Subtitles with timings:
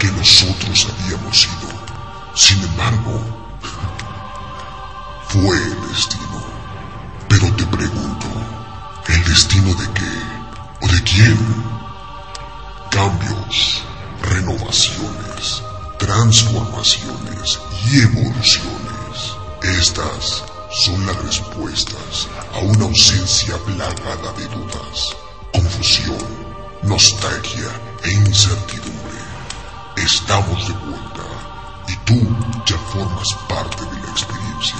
[0.00, 1.68] que nosotros habíamos sido.
[2.34, 3.20] Sin embargo,
[5.28, 6.42] fue el destino.
[7.28, 8.26] Pero te pregunto,
[9.06, 10.86] ¿el destino de qué?
[10.86, 11.38] ¿O de quién?
[12.90, 13.84] Cambios,
[14.22, 15.62] renovaciones,
[16.00, 19.36] transformaciones y evoluciones.
[19.62, 20.42] Estas
[20.84, 22.26] son las respuestas
[22.56, 25.14] a una ausencia plagada de dudas,
[25.52, 26.45] confusión,
[26.86, 27.68] nostalgia
[28.04, 29.18] e incertidumbre.
[29.96, 31.24] Estamos de vuelta
[31.88, 34.76] y tú ya formas parte de la experiencia.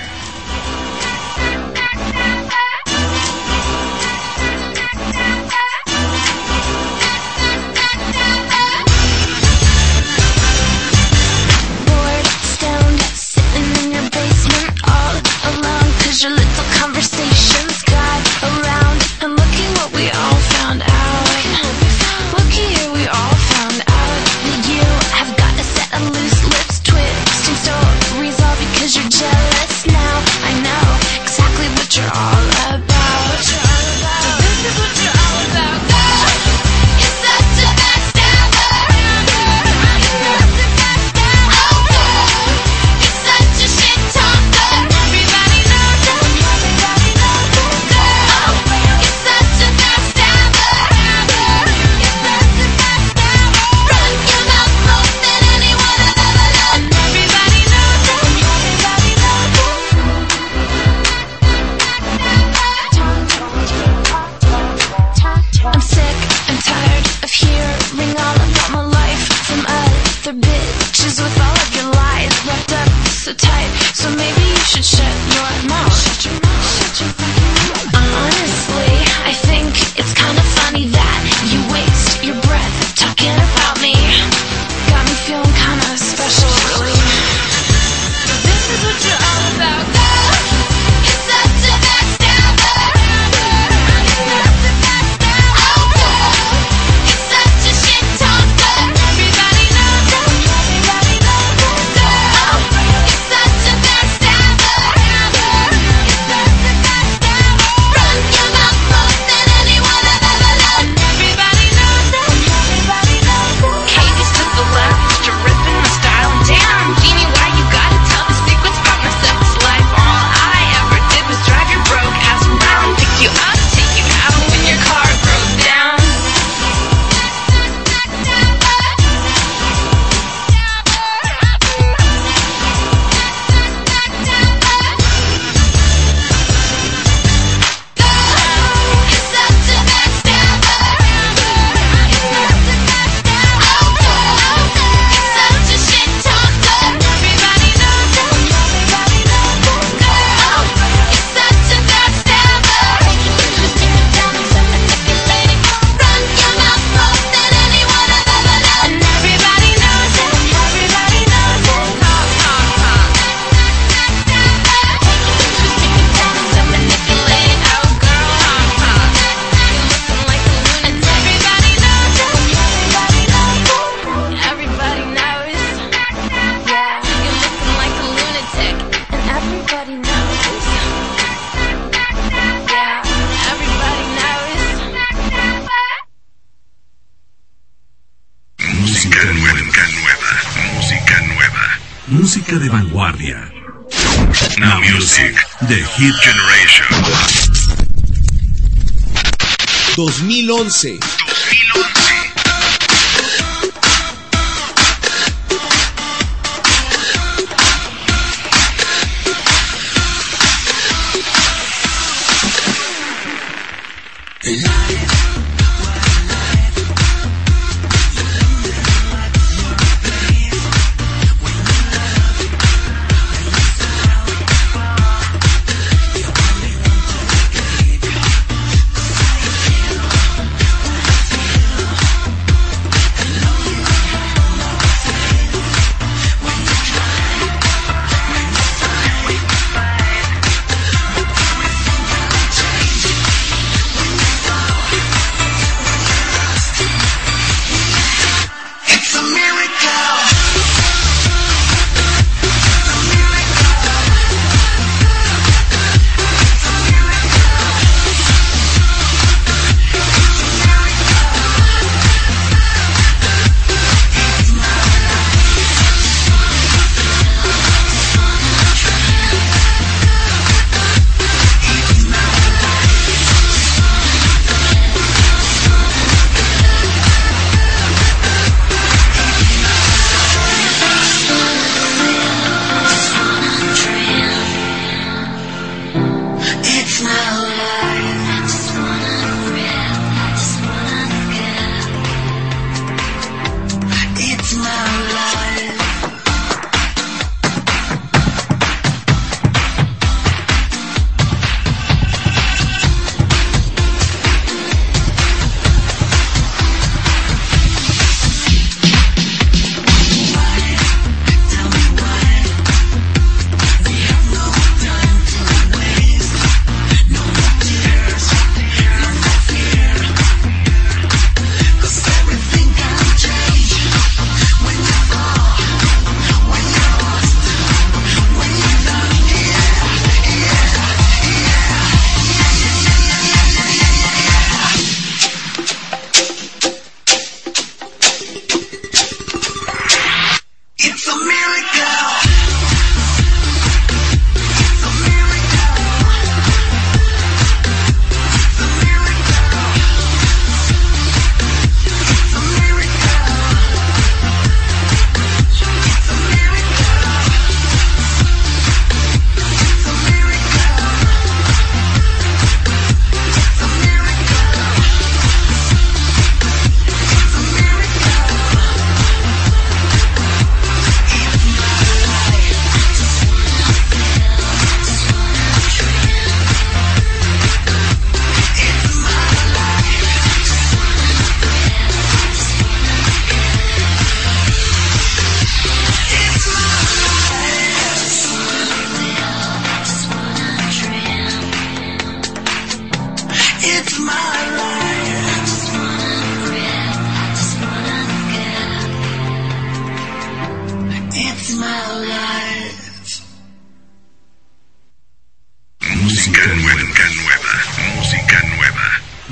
[200.08, 200.98] 2011.
[200.98, 202.09] 2011.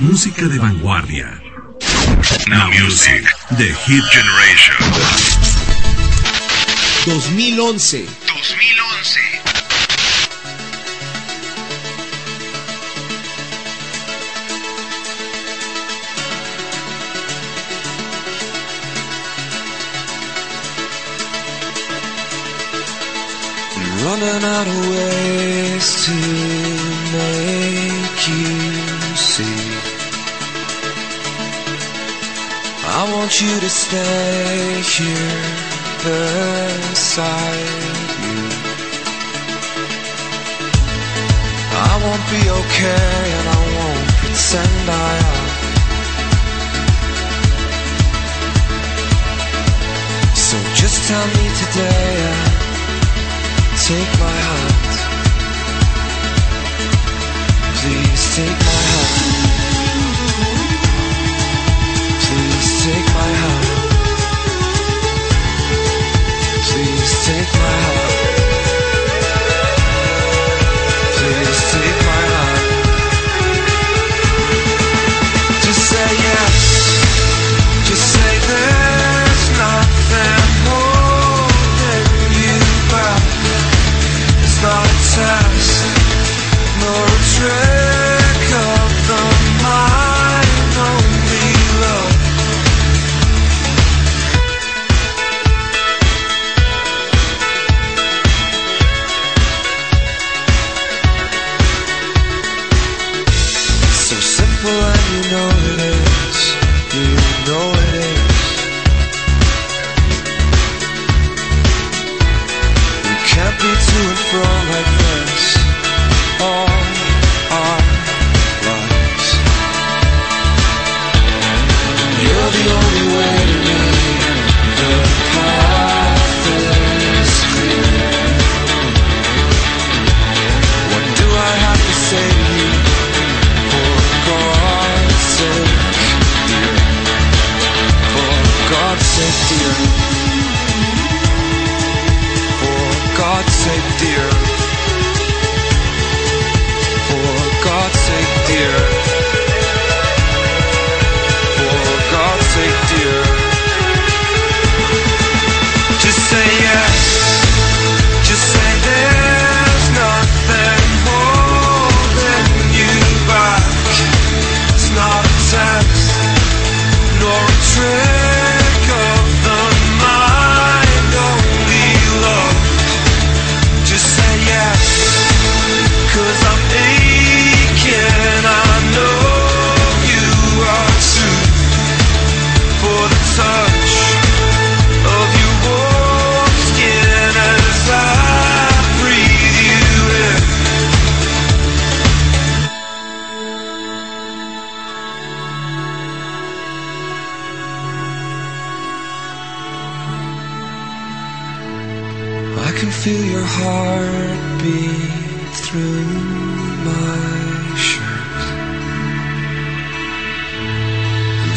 [0.00, 1.42] Música de vanguardia.
[2.46, 3.24] Now Music,
[3.56, 4.76] The Hit Generation.
[7.04, 8.06] 2011.
[8.06, 9.38] 2011.
[24.04, 26.14] Running out of ways to
[27.12, 29.77] make you see.
[32.90, 35.44] I want you to stay here
[36.02, 37.58] beside
[38.24, 38.40] you.
[41.70, 45.48] I won't be okay and I won't pretend I am.
[50.34, 52.10] So just tell me today.
[52.32, 52.50] uh,
[53.86, 54.92] Take my hand.
[57.78, 58.87] Please take my hand.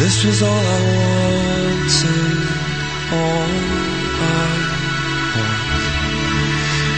[0.02, 2.40] This was all I wanted,
[3.14, 3.52] all
[4.20, 4.50] I
[5.38, 5.62] want.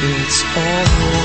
[0.06, 1.23] It's all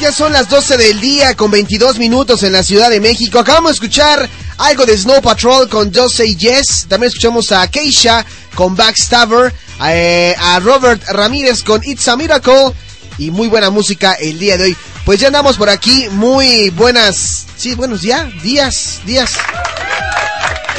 [0.00, 3.38] ya son las 12 del día con 22 minutos en la Ciudad de México.
[3.38, 6.86] Acabamos de escuchar algo de Snow Patrol con Just Say Yes.
[6.88, 9.52] También escuchamos a Keisha con Backstabber.
[9.84, 12.72] eh, a Robert Ramírez con It's a Miracle.
[13.18, 14.76] Y muy buena música el día de hoy.
[15.04, 16.08] Pues ya andamos por aquí.
[16.10, 17.46] Muy buenas.
[17.56, 18.26] Sí, buenos días.
[18.42, 19.32] Días, días.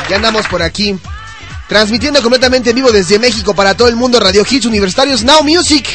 [0.09, 0.97] Ya andamos por aquí.
[1.69, 5.87] Transmitiendo completamente en vivo desde México para todo el mundo Radio Hits Universitarios Now Music.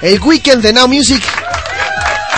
[0.00, 1.22] El weekend de Now Music.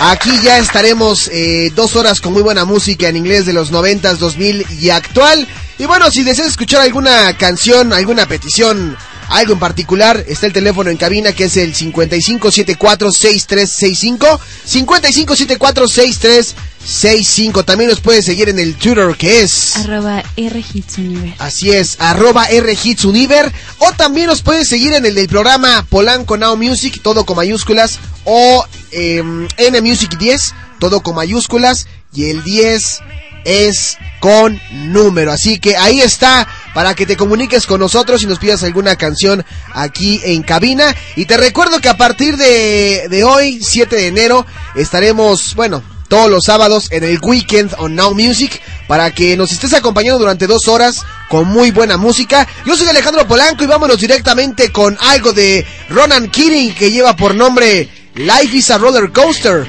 [0.05, 4.17] Aquí ya estaremos eh, dos horas con muy buena música en inglés de los 90s,
[4.17, 5.47] 2000 y actual.
[5.79, 8.97] Y bueno, si deseas escuchar alguna canción, alguna petición,
[9.29, 14.39] algo en particular, está el teléfono en cabina que es el 55746365.
[14.67, 17.65] 55746365.
[17.65, 19.77] También nos puedes seguir en el Twitter que es...
[19.77, 21.33] Arroba RHitsUniver.
[21.39, 23.51] Así es, arroba RHitsUniver.
[23.79, 27.99] O también nos puedes seguir en el del programa Polanco Now Music, todo con mayúsculas.
[28.25, 31.87] O em, N Music 10, todo con mayúsculas.
[32.13, 32.99] Y el 10
[33.45, 35.31] es con número.
[35.31, 39.45] Así que ahí está para que te comuniques con nosotros y nos pidas alguna canción
[39.73, 40.95] aquí en cabina.
[41.15, 46.29] Y te recuerdo que a partir de, de hoy, 7 de enero, estaremos, bueno, todos
[46.29, 50.67] los sábados en el Weekend on Now Music para que nos estés acompañando durante dos
[50.67, 52.47] horas con muy buena música.
[52.65, 57.33] Yo soy Alejandro Polanco y vámonos directamente con algo de Ronan Keating que lleva por
[57.33, 59.67] nombre Life is a Roller Coaster.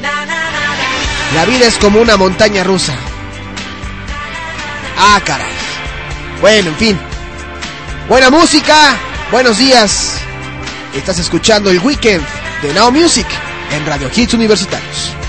[1.35, 2.95] La vida es como una montaña rusa.
[4.99, 5.63] Ah, caray.
[6.45, 6.99] Bueno, en fin.
[8.07, 8.99] Buena música,
[9.31, 10.21] buenos días.
[10.95, 12.23] Estás escuchando el Weekend
[12.61, 13.27] de Now Music
[13.73, 15.24] en Radio Hits Universitarios.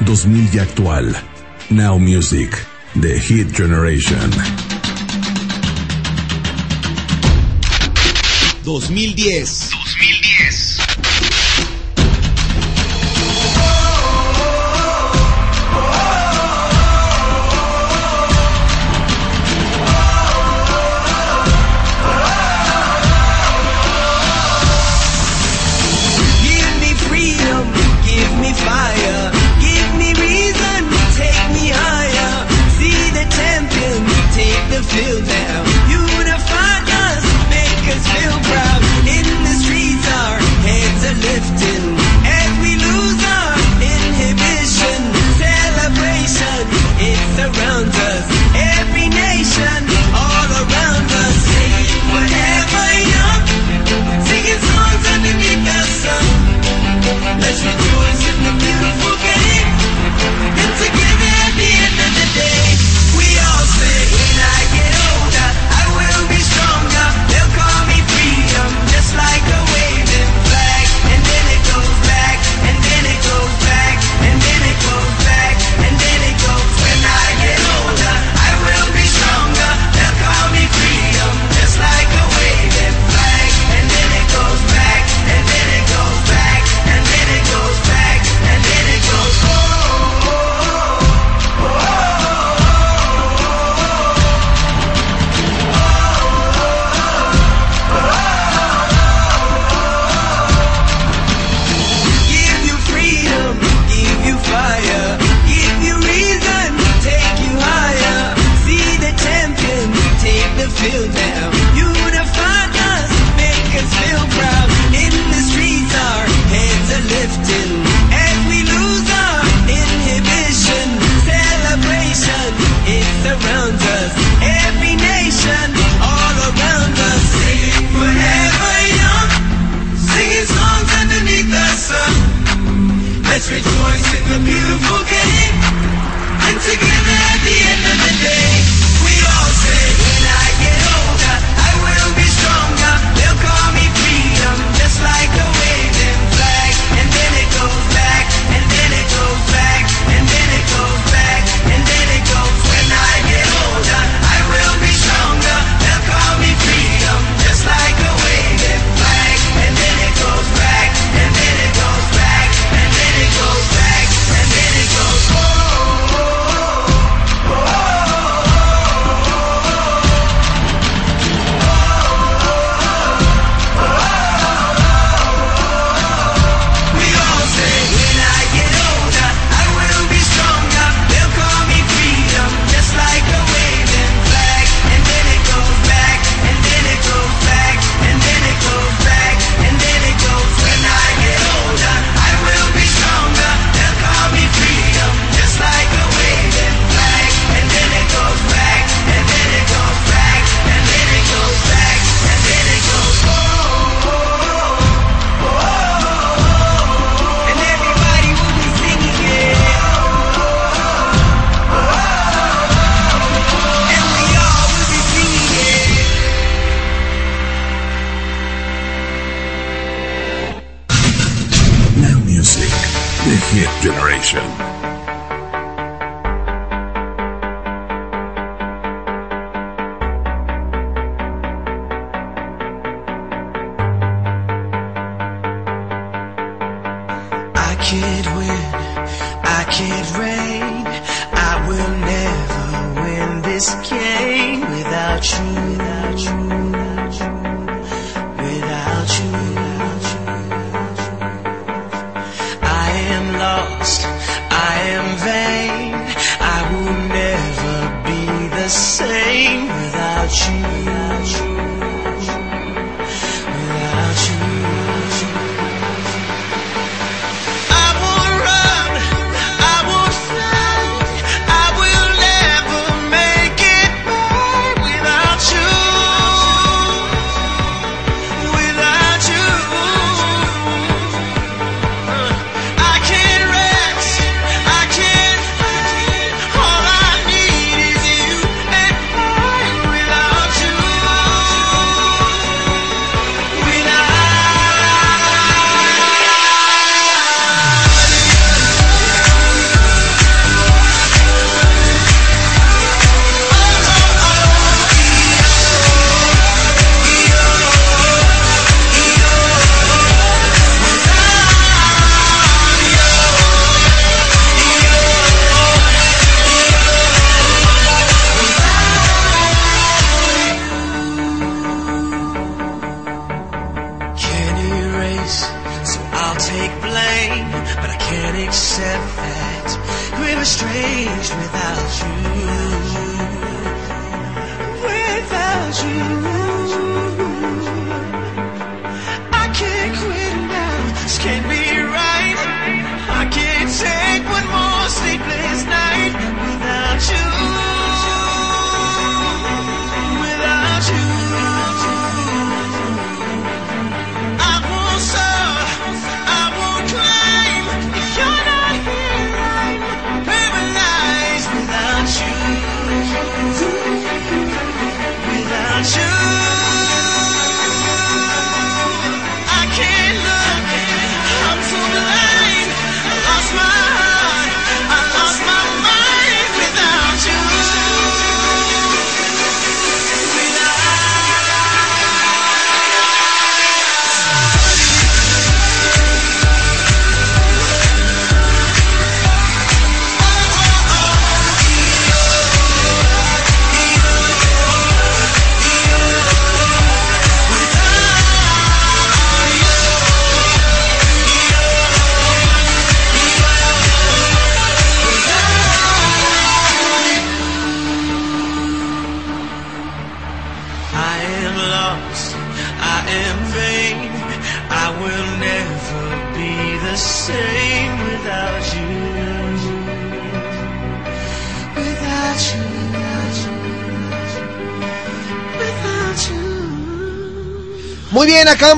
[0.00, 1.16] 2000 y actual.
[1.70, 2.50] Now Music,
[3.00, 4.30] The Hit Generation.
[8.64, 9.75] 2010.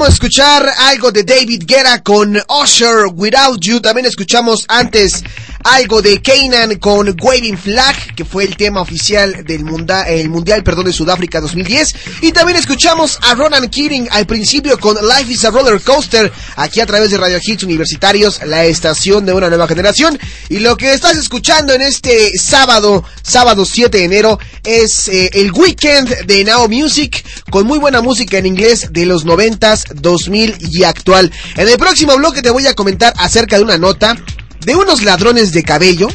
[0.08, 3.80] Escuchar algo de David Guerra con Usher, Without You.
[3.80, 5.22] También escuchamos antes
[5.64, 10.62] algo de Kanan con Waving Flag, que fue el tema oficial del munda- el Mundial
[10.62, 11.94] perdón, de Sudáfrica 2010.
[12.22, 16.80] Y también escuchamos a Ronan Keating al principio con Life is a Roller Coaster, aquí
[16.80, 20.18] a través de Radio Hits Universitarios, la estación de una nueva generación.
[20.48, 25.52] Y lo que estás escuchando en este sábado, sábado 7 de enero, es eh, el
[25.52, 30.84] weekend de Now Music, con muy buena música en inglés de los 90s, 2000 y
[30.84, 31.32] actual.
[31.56, 34.16] En el próximo bloque te voy a comentar acerca de una nota
[34.60, 36.08] de unos ladrones de cabello.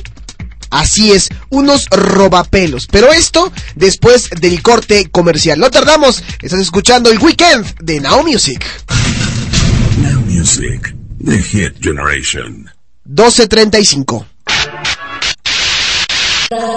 [0.70, 2.88] Así es, unos robapelos.
[2.90, 5.60] Pero esto después del corte comercial.
[5.60, 8.66] No tardamos, estás escuchando el weekend de Now Music.
[9.98, 12.70] Now Music, The Hit Generation.
[13.06, 14.26] 1235.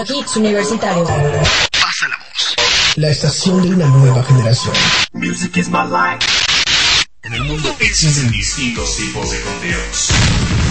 [0.08, 1.08] Hits Universitarios.
[1.08, 2.65] La
[3.04, 4.74] estación de una nueva generación.
[5.12, 6.26] Music is my life.
[7.22, 10.10] En el mundo existen distintos tipos de conteos.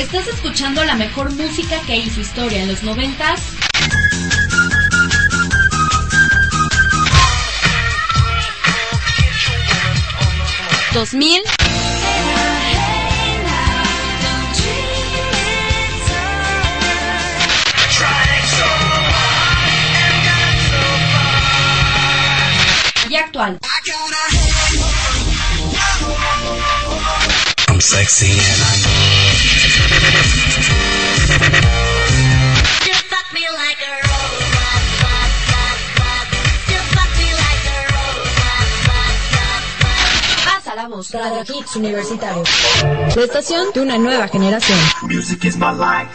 [0.00, 3.42] Estás escuchando la mejor música que hizo historia en los noventas.
[10.94, 11.42] Dos mil
[23.10, 23.58] y actual.
[41.12, 42.48] Radio Hits Universitarios.
[43.16, 44.78] La estación de una nueva generación.
[45.02, 46.10] Music is my life.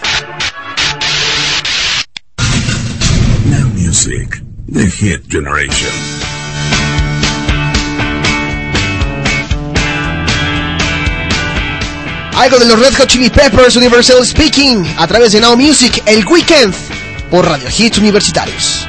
[3.46, 6.25] Now Music, The Hit Generation.
[12.36, 16.26] Algo de los Red Hot Chili Peppers Universal Speaking a través de Now Music el
[16.28, 16.74] weekend
[17.32, 18.85] por Radio Hits Universitarios.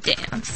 [0.00, 0.52] Dance.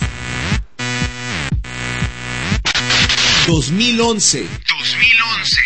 [3.47, 4.49] 2011.
[4.67, 5.64] 2011.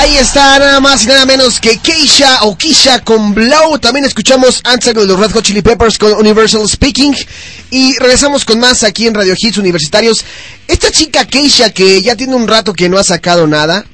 [0.00, 3.80] Ahí está nada más y nada menos que Keisha o Kisha con Blow.
[3.80, 7.16] También escuchamos antes de los Red Hot Chili Peppers con Universal Speaking.
[7.72, 10.24] Y regresamos con más aquí en Radio Hits Universitarios.
[10.68, 13.84] Esta chica Keisha que ya tiene un rato que no ha sacado nada.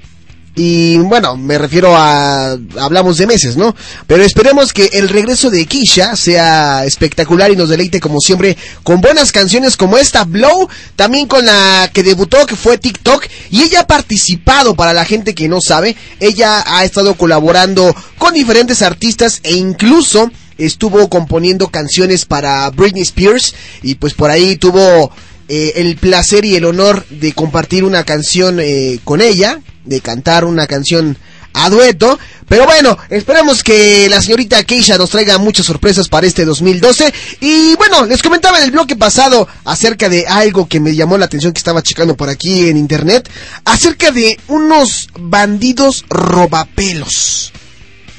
[0.56, 2.56] Y bueno, me refiero a...
[2.78, 3.74] hablamos de meses, ¿no?
[4.06, 9.00] Pero esperemos que el regreso de Keisha sea espectacular y nos deleite como siempre con
[9.00, 13.80] buenas canciones como esta, Blow, también con la que debutó que fue TikTok y ella
[13.80, 19.40] ha participado para la gente que no sabe, ella ha estado colaborando con diferentes artistas
[19.42, 25.10] e incluso estuvo componiendo canciones para Britney Spears y pues por ahí tuvo
[25.48, 30.44] eh, el placer y el honor de compartir una canción eh, con ella, de cantar
[30.44, 31.16] una canción
[31.52, 32.18] a dueto.
[32.48, 37.12] Pero bueno, esperemos que la señorita Keisha nos traiga muchas sorpresas para este 2012.
[37.40, 41.26] Y bueno, les comentaba en el bloque pasado acerca de algo que me llamó la
[41.26, 43.30] atención que estaba checando por aquí en internet.
[43.64, 47.52] Acerca de unos bandidos robapelos.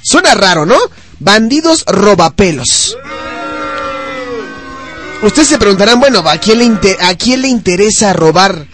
[0.02, 0.78] Suena raro, ¿no?
[1.20, 2.98] Bandidos robapelos.
[5.24, 8.68] Ustedes se preguntarán, bueno, ¿a quién le, inter- a quién le interesa robar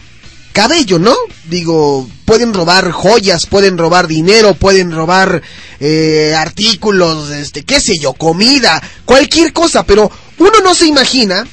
[0.52, 1.16] cabello, no?
[1.46, 5.42] Digo, pueden robar joyas, pueden robar dinero, pueden robar
[5.80, 11.46] eh, artículos, este, qué sé yo, comida, cualquier cosa, pero uno no se imagina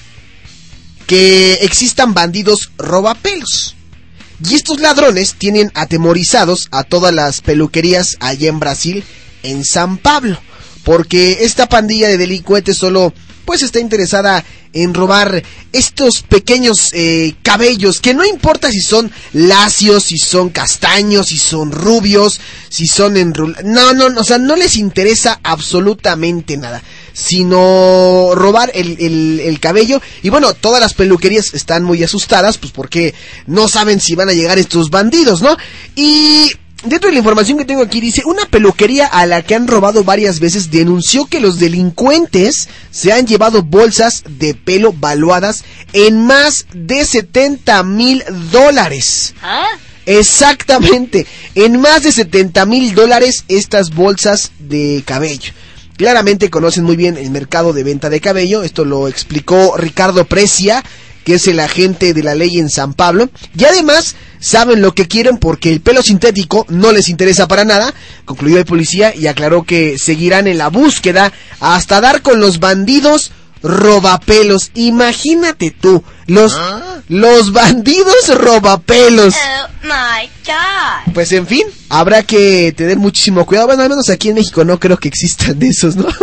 [1.07, 3.75] que existan bandidos robapelos.
[4.47, 9.05] Y estos ladrones tienen atemorizados a todas las peluquerías allá en Brasil,
[9.43, 10.39] en San Pablo,
[10.85, 13.13] porque esta pandilla de delincuentes solo
[13.49, 14.45] pues está interesada
[14.75, 15.43] en robar
[15.73, 21.73] estos pequeños eh, cabellos que no importa si son lacios, si son castaños, si son
[21.73, 26.83] rubios, si son enrulados, no, no, no, o sea, no les interesa absolutamente nada,
[27.15, 32.71] sino robar el, el, el cabello y bueno, todas las peluquerías están muy asustadas pues
[32.71, 33.15] porque
[33.47, 35.57] no saben si van a llegar estos bandidos, ¿no?
[35.97, 36.53] Y
[36.85, 40.05] Dentro de la información que tengo aquí dice, una peluquería a la que han robado
[40.05, 46.67] varias veces denunció que los delincuentes se han llevado bolsas de pelo valuadas en más
[46.73, 48.23] de 70 mil
[48.53, 49.35] dólares.
[50.07, 51.27] Exactamente,
[51.57, 55.53] en más de 70 mil dólares estas bolsas de cabello.
[55.97, 60.85] Claramente conocen muy bien el mercado de venta de cabello, esto lo explicó Ricardo Precia,
[61.25, 65.07] que es el agente de la ley en San Pablo, y además saben lo que
[65.07, 67.93] quieren porque el pelo sintético no les interesa para nada,
[68.25, 73.33] concluyó el policía y aclaró que seguirán en la búsqueda hasta dar con los bandidos
[73.63, 74.71] robapelos.
[74.75, 76.57] Imagínate tú, los,
[77.09, 79.35] los bandidos robapelos.
[79.35, 81.13] Oh my god.
[81.15, 83.69] Pues en fin, habrá que tener muchísimo cuidado.
[83.69, 86.07] Bueno, al menos aquí en México no creo que existan de esos, ¿no?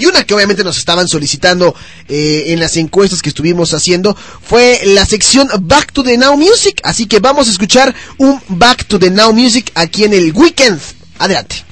[0.01, 1.75] y una que obviamente nos estaban solicitando
[2.09, 6.81] eh, en las encuestas que estuvimos haciendo fue la sección Back to the Now Music.
[6.85, 10.81] Así que vamos a escuchar un Back to the Now Music aquí en el Weekend.
[11.19, 11.65] Adelante.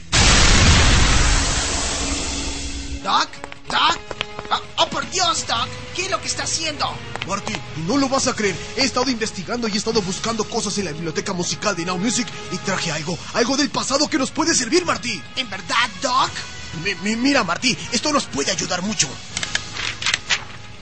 [3.03, 3.29] Doc,
[3.71, 3.99] Doc.
[4.51, 5.67] Oh, oh, por Dios, Doc.
[5.97, 6.85] ¿Qué es lo que está haciendo?
[7.27, 7.55] Marty,
[7.87, 8.55] no lo vas a creer.
[8.77, 12.27] He estado investigando y he estado buscando cosas en la biblioteca musical de Now Music
[12.53, 15.19] y traje algo, algo del pasado que nos puede servir, Marty.
[15.37, 16.31] ¿En verdad, Doc?
[16.85, 19.09] Mi- mi- mira, Marty, esto nos puede ayudar mucho.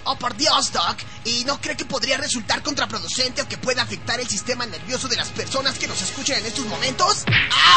[0.08, 0.98] Oh, por Dios, Doc.
[1.24, 5.16] ¿Y no cree que podría resultar contraproducente o que pueda afectar el sistema nervioso de
[5.16, 7.24] las personas que nos escuchan en estos momentos?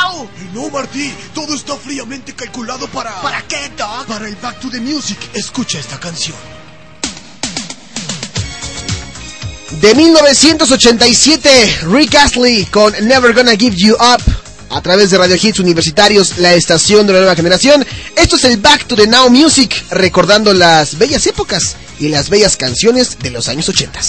[0.03, 0.29] ¡Au!
[0.53, 3.19] No, Marty, todo está fríamente calculado para...
[3.23, 4.05] ¿Para qué, Doc?
[4.05, 5.17] Para el Back to the Music.
[5.33, 6.37] Escucha esta canción.
[9.81, 14.21] De 1987, Rick Astley con Never Gonna Give You Up.
[14.71, 17.85] A través de Radio Hits Universitarios, la estación de la nueva generación.
[18.15, 22.55] Esto es el Back to the Now Music, recordando las bellas épocas y las bellas
[22.55, 23.99] canciones de los años 80.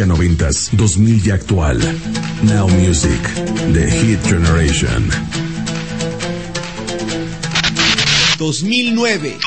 [0.00, 1.78] Música noventas, 2000 y actual.
[2.44, 3.20] Now Music,
[3.72, 5.10] The Hit Generation.
[8.38, 9.38] 2009.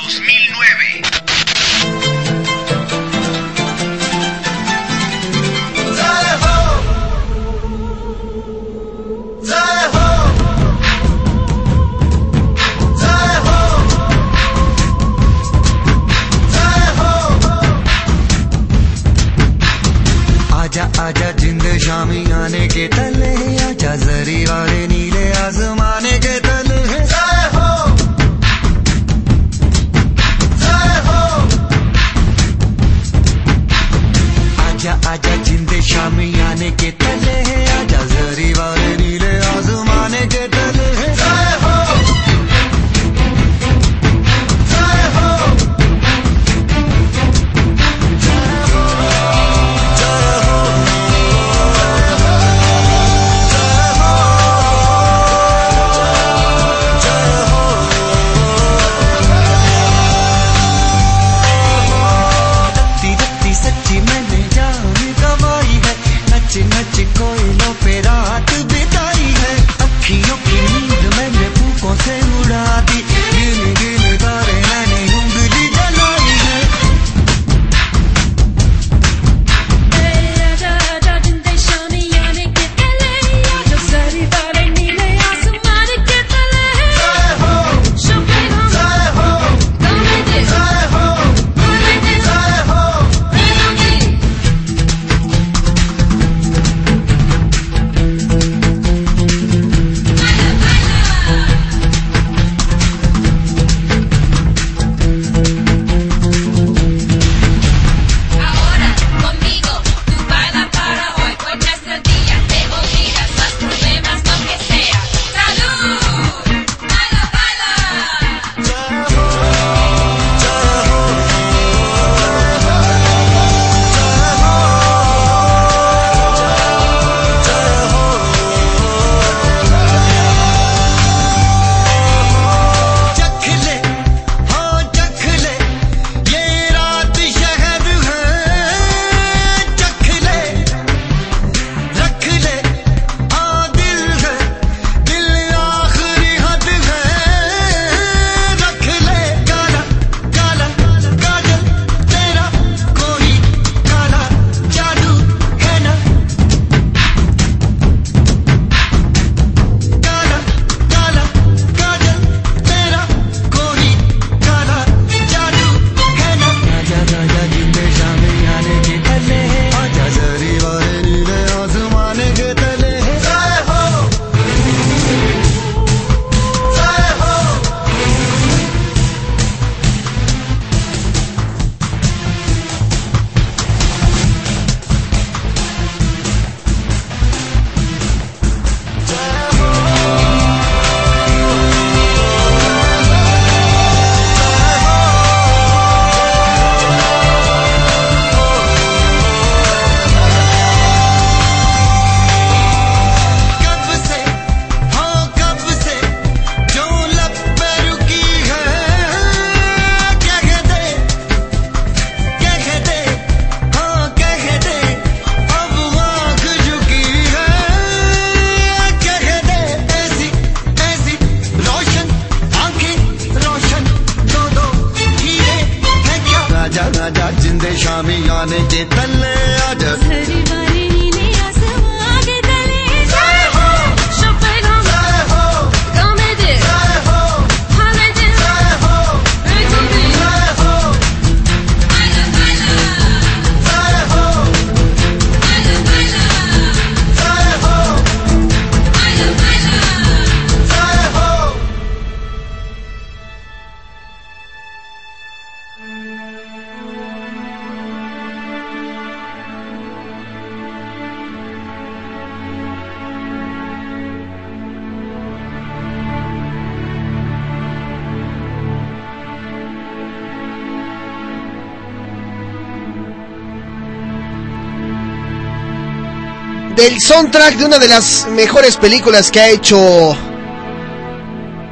[276.84, 280.17] El soundtrack de una de las mejores películas que ha hecho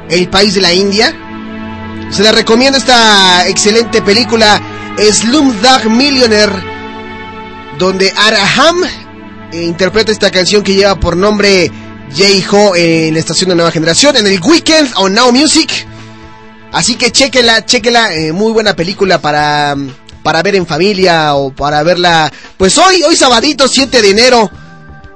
[0.08, 1.14] el país de la India.
[2.10, 4.58] Se les recomiendo esta excelente película
[4.96, 6.54] Slumdog Millionaire,
[7.78, 8.84] donde Araham
[9.52, 11.70] eh, interpreta esta canción que lleva por nombre
[12.16, 15.86] J-Ho en la estación de Nueva Generación, en el Weekend on Now Music.
[16.72, 19.76] Así que chequela, chequela, eh, muy buena película para,
[20.22, 24.50] para ver en familia o para verla, pues hoy, hoy sabadito 7 de enero,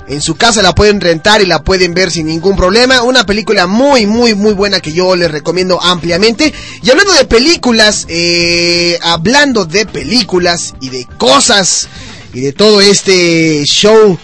[0.09, 3.03] en su casa la pueden rentar y la pueden ver sin ningún problema.
[3.03, 6.53] Una película muy, muy, muy buena que yo les recomiendo ampliamente.
[6.83, 11.89] Y hablando de películas, eh, hablando de películas y de cosas
[12.33, 14.19] y de todo este show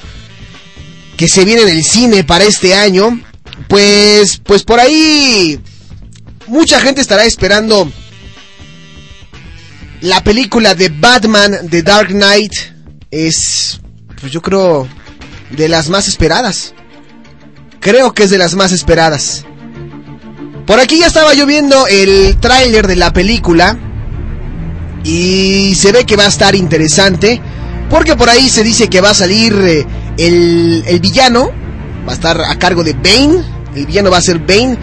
[1.16, 3.20] que se viene en el cine para este año,
[3.68, 5.60] pues, pues por ahí
[6.46, 7.90] mucha gente estará esperando
[10.00, 12.52] la película de Batman, The Dark Knight.
[13.10, 13.80] Es,
[14.20, 14.88] pues yo creo,
[15.56, 16.74] de las más esperadas.
[17.80, 19.44] Creo que es de las más esperadas.
[20.66, 23.76] Por aquí ya estaba yo viendo el tráiler de la película
[25.04, 27.40] y se ve que va a estar interesante
[27.90, 29.86] porque por ahí se dice que va a salir eh,
[30.16, 31.50] el, el villano,
[32.06, 33.42] va a estar a cargo de Bane,
[33.74, 34.78] el villano va a ser Bane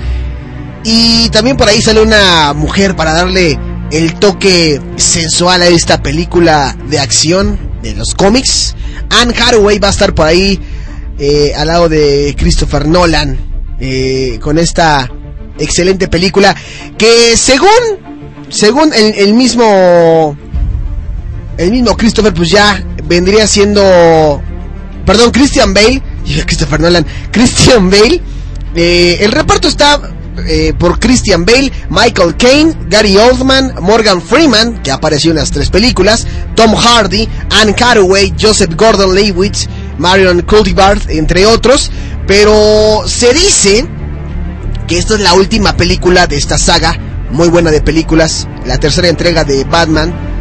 [0.84, 3.58] y también por ahí sale una mujer para darle
[3.92, 8.76] el toque sensual a esta película de acción de los cómics.
[9.10, 10.60] Anne Hathaway va a estar por ahí
[11.18, 13.38] eh, al lado de Christopher Nolan
[13.80, 15.10] eh, con esta
[15.58, 16.56] excelente película
[16.98, 17.70] que según
[18.50, 20.38] según el, mismo
[21.58, 24.42] el mismo Christopher pues ya vendría siendo
[25.06, 26.02] perdón Christian Bale
[26.46, 28.22] Christopher Nolan Christian Bale
[28.76, 30.00] eh, el reparto está
[30.48, 35.70] eh, por Christian Bale, Michael Caine, Gary Oldman, Morgan Freeman, que apareció en las tres
[35.70, 36.26] películas,
[36.56, 39.68] Tom Hardy, Anne Hathaway, Joseph Gordon-Levitt,
[39.98, 41.92] Marion Cotillard, entre otros.
[42.28, 43.88] Pero se dice
[44.88, 46.98] que esta es la última película de esta saga,
[47.32, 50.39] muy buena de películas, la tercera entrega de Batman.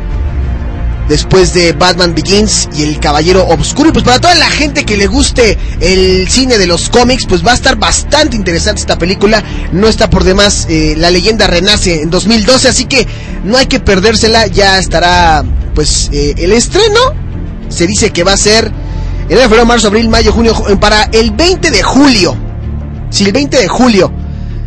[1.09, 3.89] Después de Batman Begins y El Caballero Obscuro.
[3.89, 7.45] Y pues para toda la gente que le guste el cine de los cómics, pues
[7.47, 9.43] va a estar bastante interesante esta película.
[9.73, 13.07] No está por demás, eh, la leyenda renace en 2012, así que
[13.45, 14.47] no hay que perdérsela.
[14.49, 15.45] Ya estará,
[15.75, 17.01] pues, eh, el estreno.
[17.71, 18.71] Se dice que va a ser
[19.29, 22.37] enero, febrero, marzo, abril, mayo, junio, ju- para el 20 de julio.
[23.11, 24.13] Si el 20 de julio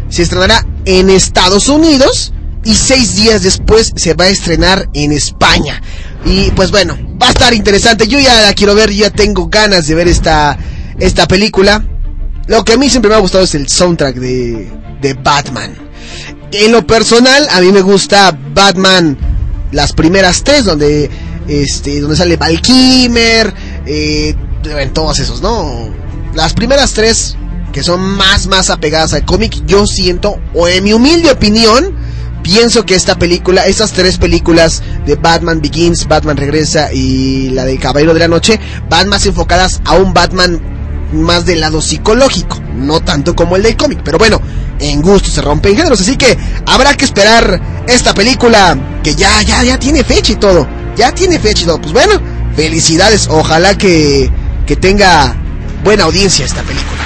[0.09, 2.33] se estrenará en Estados Unidos
[2.63, 5.81] y seis días después se va a estrenar en España.
[6.25, 8.07] Y pues bueno, va a estar interesante.
[8.07, 10.57] Yo ya la quiero ver, ya tengo ganas de ver esta,
[10.99, 11.83] esta película.
[12.47, 15.73] Lo que a mí siempre me ha gustado es el soundtrack de, de Batman.
[16.51, 19.17] En lo personal, a mí me gusta Batman
[19.71, 21.09] las primeras tres, donde,
[21.47, 23.53] este, donde sale Val Kilmer,
[23.85, 24.35] eh,
[24.93, 25.89] todos esos, ¿no?
[26.33, 27.37] Las primeras tres,
[27.71, 31.95] que son más, más apegadas al cómic, yo siento, o en mi humilde opinión,
[32.43, 37.77] pienso que esta película, estas tres películas de Batman Begins, Batman Regresa y la de
[37.77, 40.61] Caballero de la Noche, van más enfocadas a un Batman
[41.13, 44.01] más del lado psicológico, no tanto como el del cómic.
[44.03, 44.41] Pero bueno,
[44.79, 49.63] en gusto se rompen géneros, así que habrá que esperar esta película que ya, ya,
[49.63, 50.67] ya tiene fecha y todo.
[50.95, 51.81] Ya tiene fecha y todo.
[51.81, 52.21] Pues bueno,
[52.55, 53.27] felicidades.
[53.29, 54.29] Ojalá que,
[54.65, 55.35] que tenga
[55.83, 57.01] buena audiencia esta película.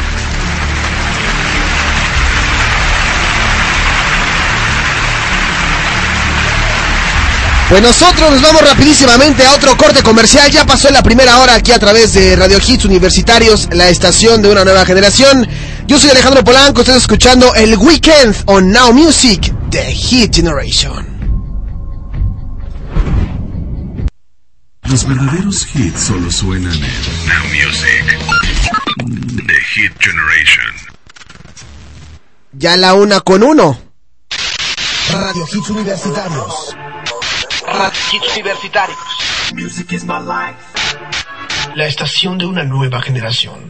[7.68, 10.52] Pues nosotros nos vamos rapidísimamente a otro corte comercial.
[10.52, 14.52] Ya pasó la primera hora aquí a través de Radio Hits Universitarios, la estación de
[14.52, 15.48] una nueva generación.
[15.88, 21.08] Yo soy Alejandro Polanco, estás escuchando el Weekend on Now Music de Hit Generation.
[24.84, 28.20] Los verdaderos hits solo suenan en Now Music.
[29.48, 30.72] The Hit Generation.
[32.54, 33.80] Ya la una con uno.
[35.12, 36.76] Radio Hits Universitarios.
[37.76, 38.98] Hits Universitarios.
[39.54, 40.56] Music is my life.
[41.76, 43.70] La estación de una nueva generación.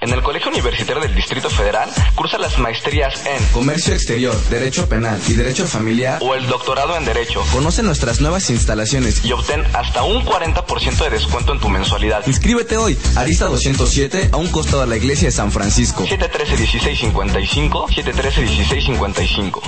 [0.00, 5.20] En el Colegio Universitario del Distrito Federal cursa las maestrías en Comercio Exterior, Derecho Penal
[5.26, 10.04] y Derecho Familiar o el doctorado en Derecho Conoce nuestras nuevas instalaciones y obtén hasta
[10.04, 12.24] un 40% de descuento en tu mensualidad.
[12.24, 16.06] Inscríbete hoy, Arista 207, a un costado de la iglesia de San Francisco.
[16.06, 19.60] 713-1655, 713-1655.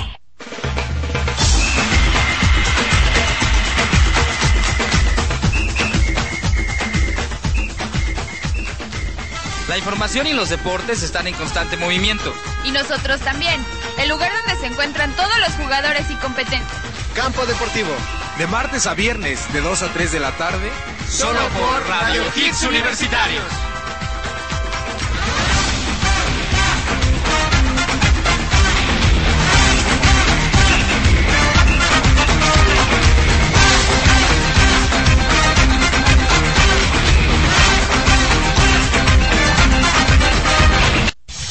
[9.77, 12.33] La información y los deportes están en constante movimiento.
[12.65, 13.63] Y nosotros también.
[13.99, 16.79] El lugar donde se encuentran todos los jugadores y competentes.
[17.15, 17.91] Campo Deportivo.
[18.39, 20.71] De martes a viernes, de 2 a 3 de la tarde.
[21.11, 23.45] Solo por Radio Hits Universitarios.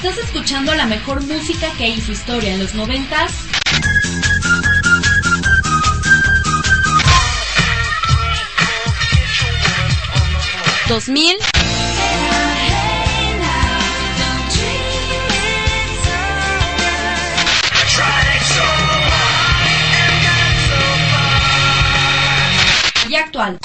[0.00, 3.32] Estás escuchando la mejor música que hizo historia en los noventas.
[10.88, 11.36] Dos mil
[23.08, 23.58] y actual.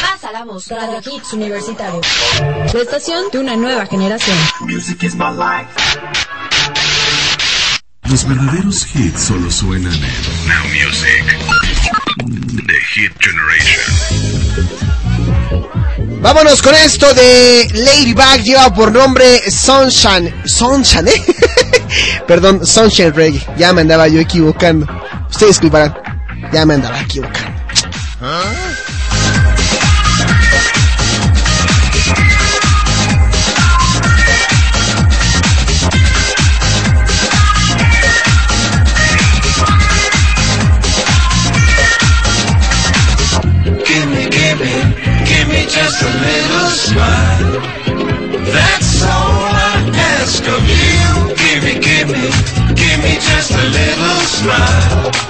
[0.00, 0.68] Pasa la voz.
[0.68, 2.00] Radio Hits Universitario.
[2.72, 4.36] La estación de una nueva generación.
[4.60, 5.68] Music is my life.
[8.04, 10.00] Los verdaderos hits solo suenan en
[10.48, 11.24] Now Music.
[12.66, 13.78] The Hit Generation.
[16.20, 20.34] Vámonos con esto de Ladybug, lleva por nombre Sunshine.
[20.44, 21.22] Sunshine, ¿eh?
[22.26, 23.44] Perdón, Sunshine Reggae.
[23.56, 24.86] Ya me andaba yo equivocando.
[25.30, 25.96] Ustedes disculparán.
[26.52, 27.58] Ya me andaba equivocando.
[28.20, 28.67] Gimme,
[53.48, 55.27] just a little smile.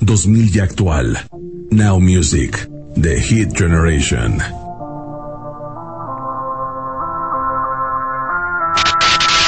[0.00, 1.18] 2000 y actual.
[1.70, 4.40] Now Music, The Hit Generation.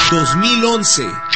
[0.09, 1.32] ...2011...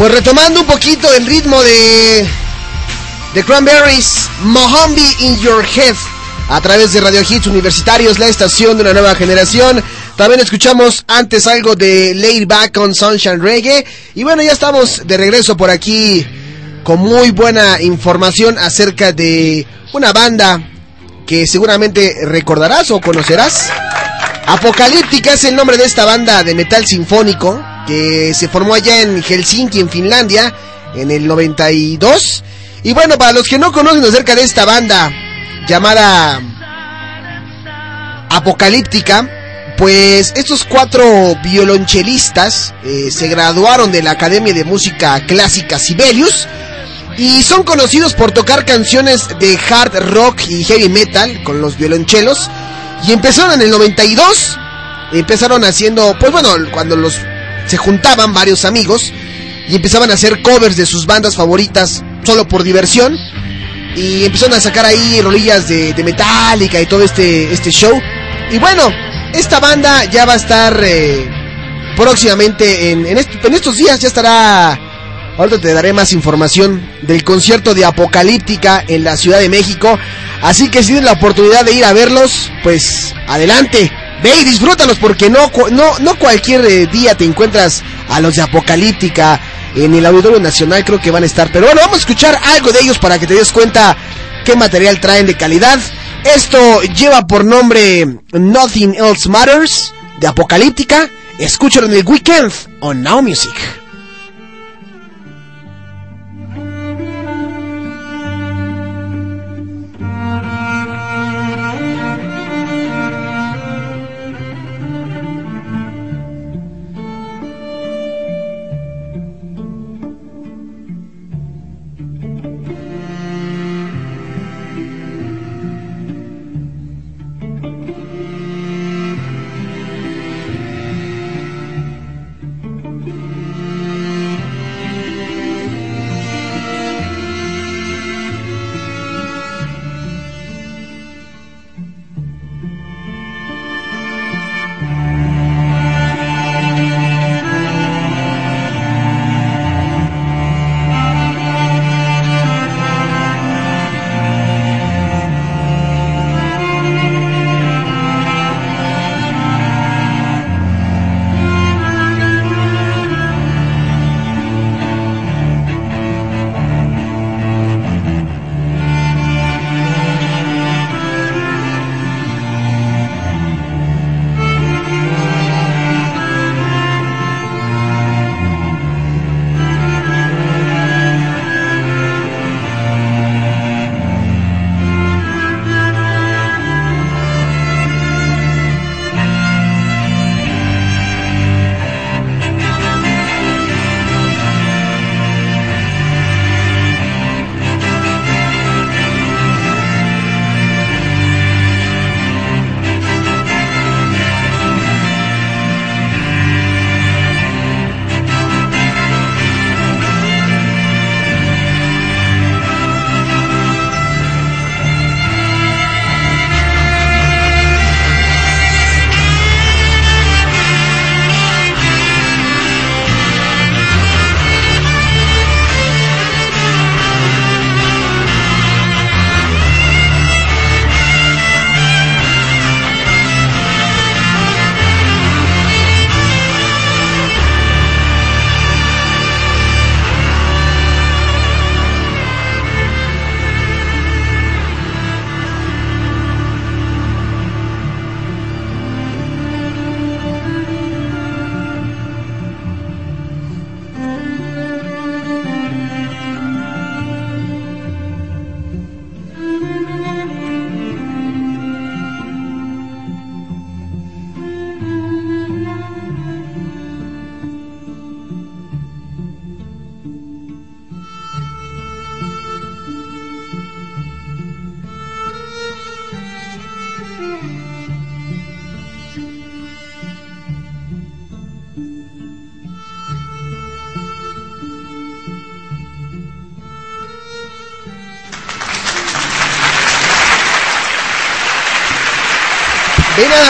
[0.00, 2.26] Pues retomando un poquito el ritmo de
[3.34, 5.94] The Cranberries, Mohambi in Your Head,
[6.48, 9.84] a través de Radio Hits Universitarios, la estación de una nueva generación.
[10.16, 13.84] También escuchamos antes algo de Laid Back on Sunshine Reggae.
[14.14, 16.26] Y bueno, ya estamos de regreso por aquí
[16.82, 20.62] con muy buena información acerca de una banda
[21.26, 23.68] que seguramente recordarás o conocerás.
[24.46, 29.22] Apocalíptica es el nombre de esta banda de metal sinfónico que se formó allá en
[29.22, 30.52] Helsinki, en Finlandia,
[30.94, 32.44] en el 92.
[32.82, 35.10] Y bueno, para los que no conocen acerca de esta banda
[35.68, 36.40] llamada
[38.30, 39.28] Apocalíptica,
[39.76, 46.46] pues estos cuatro violonchelistas eh, se graduaron de la Academia de Música Clásica Sibelius
[47.16, 52.50] y son conocidos por tocar canciones de hard rock y heavy metal con los violonchelos.
[53.06, 54.58] Y empezaron en el 92.
[55.12, 57.18] Empezaron haciendo, pues bueno, cuando los
[57.70, 59.12] se juntaban varios amigos
[59.68, 63.16] y empezaban a hacer covers de sus bandas favoritas solo por diversión.
[63.94, 68.00] Y empezaron a sacar ahí rolillas de, de Metallica y todo este, este show.
[68.50, 68.90] Y bueno,
[69.32, 71.28] esta banda ya va a estar eh,
[71.96, 74.78] próximamente en, en, en estos días, ya estará
[75.40, 79.98] Ahorita te daré más información del concierto de Apocalíptica en la Ciudad de México.
[80.42, 83.90] Así que si tienes la oportunidad de ir a verlos, pues adelante.
[84.22, 88.42] Ve y disfrútalos porque no, no, no cualquier eh, día te encuentras a los de
[88.42, 89.40] Apocalíptica
[89.74, 90.84] en el Auditorio Nacional.
[90.84, 91.50] Creo que van a estar.
[91.52, 93.96] Pero bueno, vamos a escuchar algo de ellos para que te des cuenta
[94.44, 95.78] qué material traen de calidad.
[96.24, 101.08] Esto lleva por nombre Nothing Else Matters de Apocalíptica.
[101.38, 103.79] Escúchalo en el weekend on Now Music.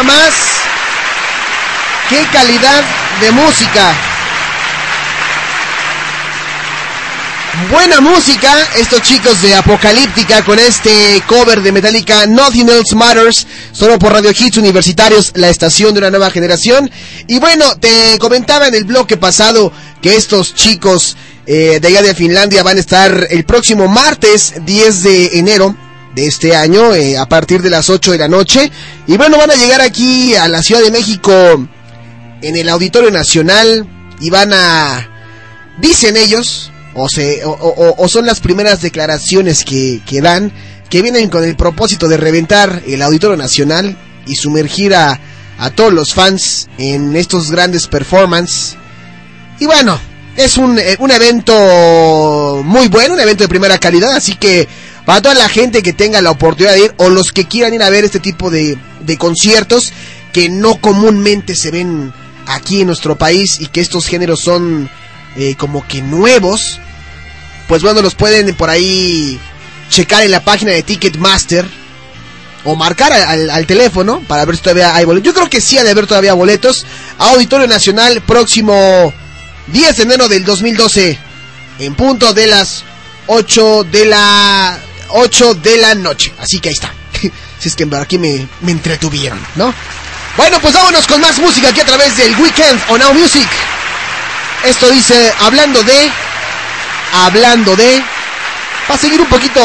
[0.02, 0.32] Más.
[2.09, 2.82] Qué calidad
[3.20, 3.94] de música.
[7.70, 13.98] Buena música, estos chicos de Apocalíptica con este cover de Metallica Nothing Else Matters, solo
[13.98, 16.90] por Radio Hits Universitarios, la estación de una nueva generación.
[17.27, 21.16] Y bueno, te comentaba en el bloque pasado que estos chicos
[21.47, 25.77] eh, de allá de Finlandia van a estar el próximo martes 10 de enero
[26.27, 28.71] este año eh, a partir de las 8 de la noche.
[29.07, 31.33] Y bueno, van a llegar aquí a la Ciudad de México
[32.43, 33.87] en el Auditorio Nacional
[34.21, 35.09] y van a,
[35.81, 40.53] dicen ellos, o, se, o, o- o son las primeras declaraciones que, que dan,
[40.89, 45.19] que vienen con el propósito de reventar el Auditorio Nacional y sumergir a,
[45.59, 48.77] a todos los fans en estos grandes performances.
[49.59, 49.99] Y bueno,
[50.37, 54.67] es un, eh, un evento muy bueno, un evento de primera calidad, así que
[55.05, 57.82] para toda la gente que tenga la oportunidad de ir o los que quieran ir
[57.82, 59.93] a ver este tipo de, de conciertos
[60.32, 62.12] que no comúnmente se ven
[62.47, 64.89] aquí en nuestro país y que estos géneros son
[65.36, 66.78] eh, como que nuevos,
[67.68, 69.39] pues bueno, los pueden por ahí
[69.89, 71.66] checar en la página de Ticketmaster
[72.64, 75.27] o marcar al, al- teléfono para ver si todavía hay boletos.
[75.27, 76.85] Yo creo que sí ha de haber todavía boletos.
[77.18, 79.12] Auditorio Nacional, próximo
[79.68, 81.18] 10 de enero del 2012,
[81.78, 82.85] en punto de las
[83.28, 84.78] 8 de la
[85.12, 86.32] 8 de la noche.
[86.39, 86.93] Así que ahí está.
[87.59, 89.73] si es que aquí me, me entretuvieron, ¿no?
[90.37, 93.49] Bueno, pues vámonos con más música aquí a través del Weekend on Now Music.
[94.65, 96.11] Esto dice, hablando de,
[97.12, 98.03] hablando de,
[98.87, 99.61] para seguir un poquito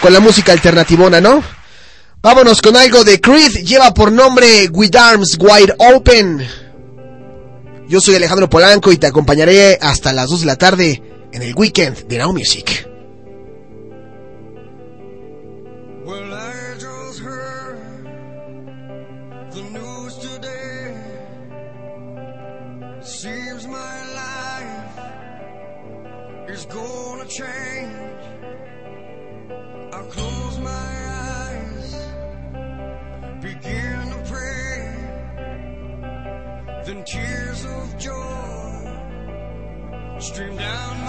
[0.00, 1.42] con la música alternativona, ¿no?
[2.22, 6.46] Vámonos con algo de Creed, lleva por nombre With Arms Wide Open.
[7.88, 11.02] Yo soy Alejandro Polanco y te acompañaré hasta las 2 de la tarde
[11.32, 12.89] en el weekend de Now Music.
[40.20, 40.99] Stream down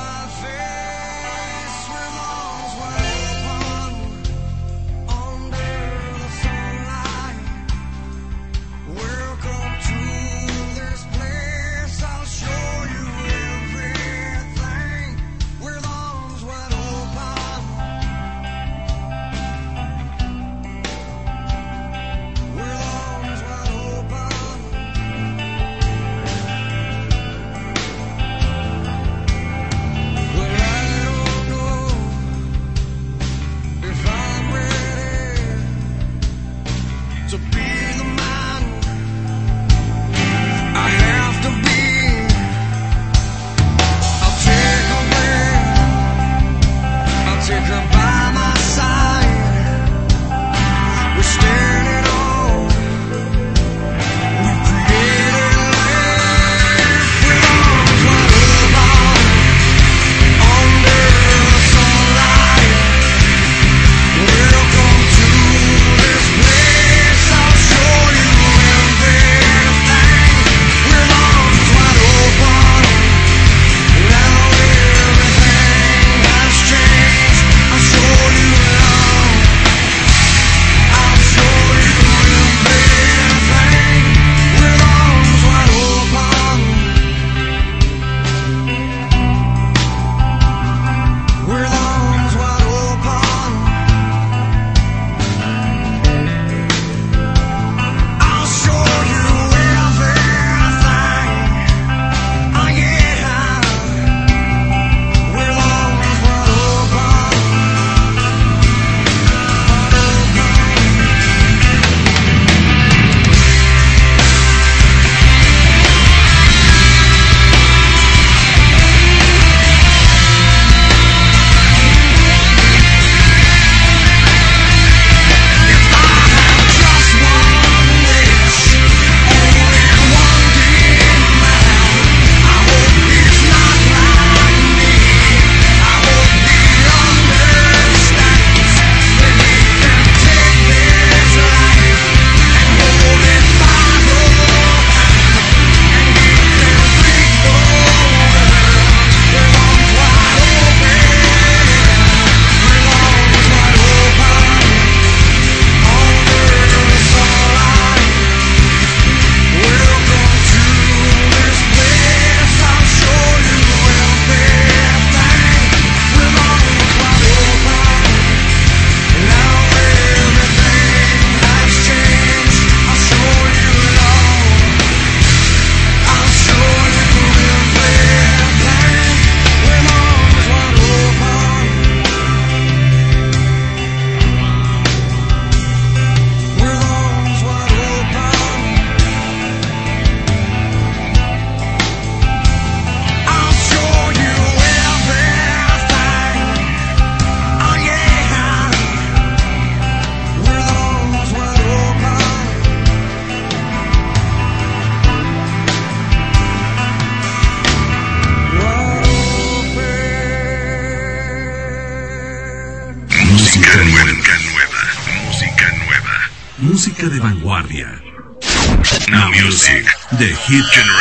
[220.51, 221.00] 18th generation.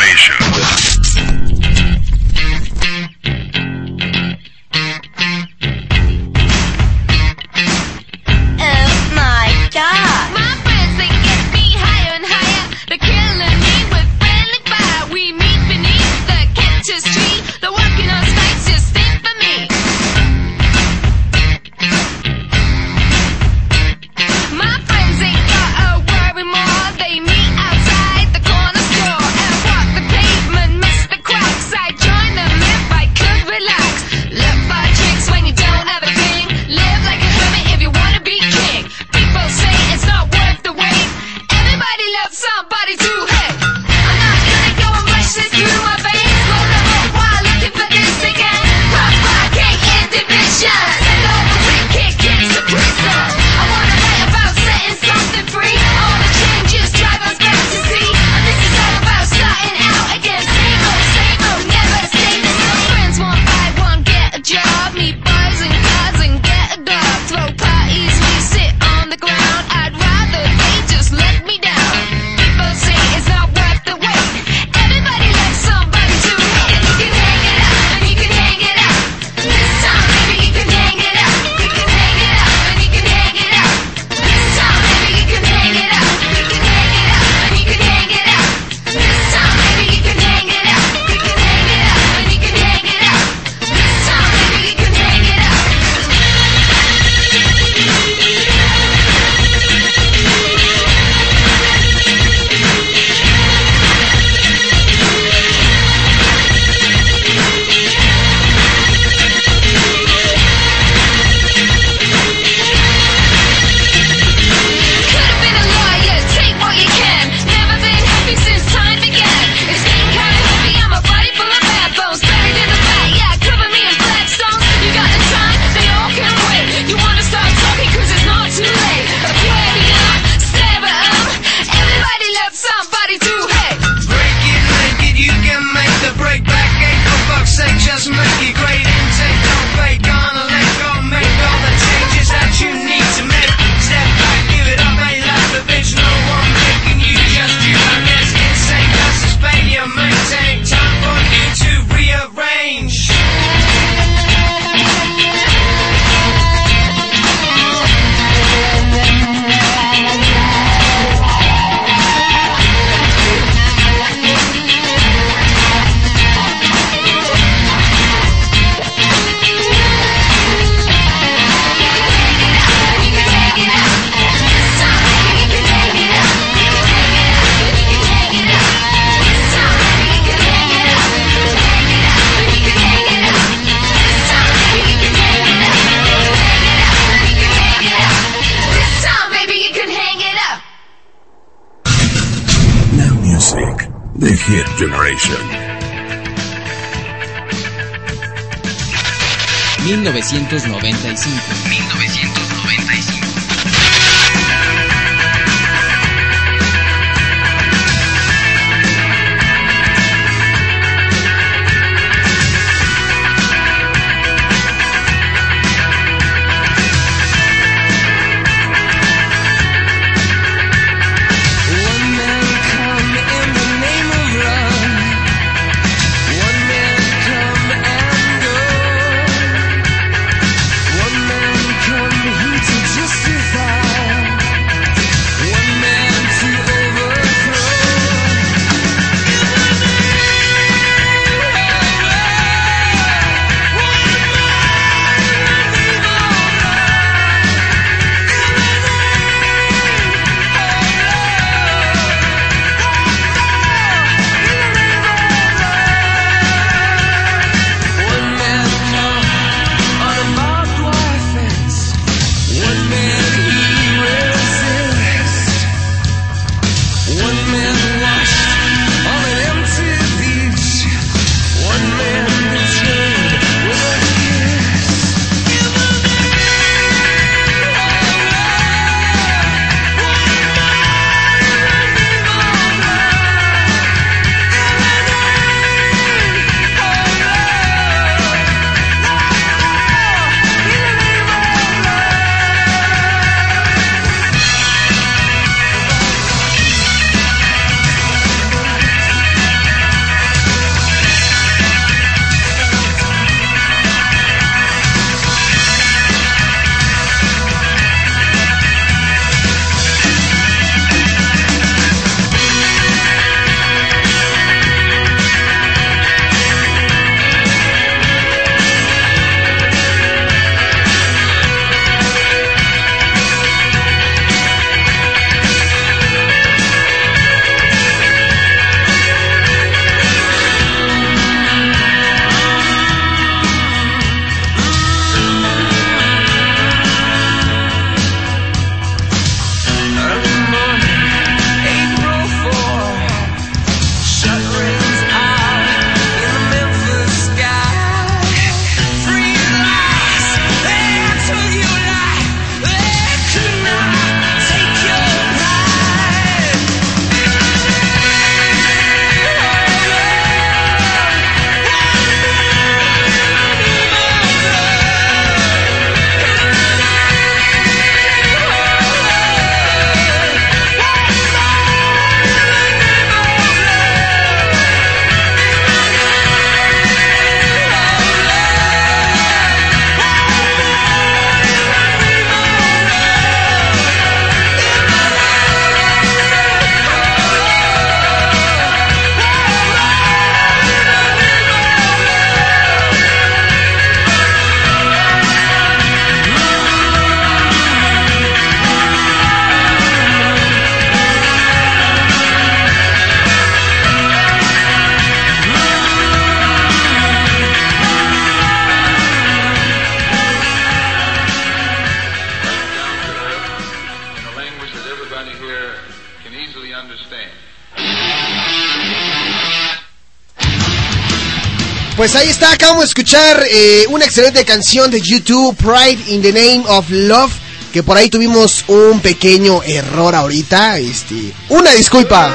[422.01, 426.33] Pues ahí está, acabamos de escuchar eh, una excelente canción de YouTube, Pride in the
[426.33, 427.31] Name of Love,
[427.75, 432.35] que por ahí tuvimos un pequeño error ahorita, este, una disculpa.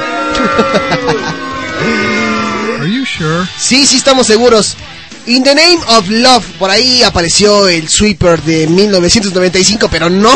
[2.78, 3.48] Are you sure?
[3.58, 4.76] Sí, sí estamos seguros.
[5.26, 10.30] In the Name of Love, por ahí apareció el sweeper de 1995, pero no,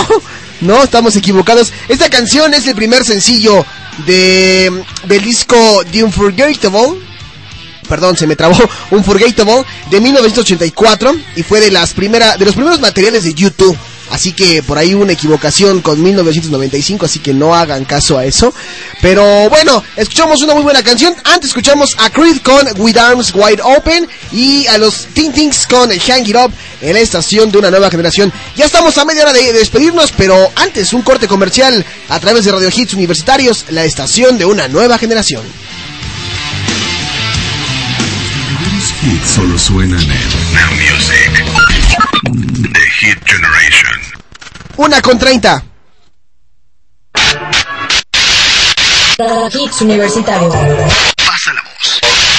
[0.61, 1.73] no, estamos equivocados.
[1.89, 3.65] Esta canción es el primer sencillo
[4.07, 4.73] de,
[5.05, 7.10] del disco The Unforgettable,
[7.91, 8.57] perdón, se me trabó,
[8.91, 13.77] Unforgettable de 1984 y fue de las primera, de los primeros materiales de YouTube.
[14.11, 18.53] Así que por ahí una equivocación con 1995, así que no hagan caso a eso.
[19.01, 21.15] Pero bueno, escuchamos una muy buena canción.
[21.25, 25.91] Antes escuchamos a Creed con With Arms Wide Open y a los Teen Tings con
[25.91, 28.33] Hang It Up en la estación de una nueva generación.
[28.57, 32.53] Ya estamos a media hora de despedirnos, pero antes un corte comercial a través de
[32.53, 35.43] Radio Hits Universitarios, la estación de una nueva generación.
[39.25, 40.09] Solo suenan en
[40.53, 41.33] Now Music.
[42.73, 44.01] The Hit Generation.
[44.77, 45.65] Una con 30.
[49.19, 50.53] Radio Hits Universitario.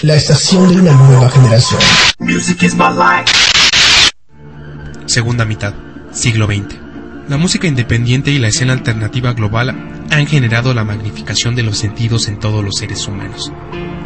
[0.04, 1.82] La estación de una nueva generación.
[2.20, 3.32] Music is my life.
[5.08, 5.74] Segunda mitad,
[6.12, 6.76] siglo XX.
[7.28, 12.28] La música independiente y la escena alternativa global han generado la magnificación de los sentidos
[12.28, 13.52] en todos los seres humanos.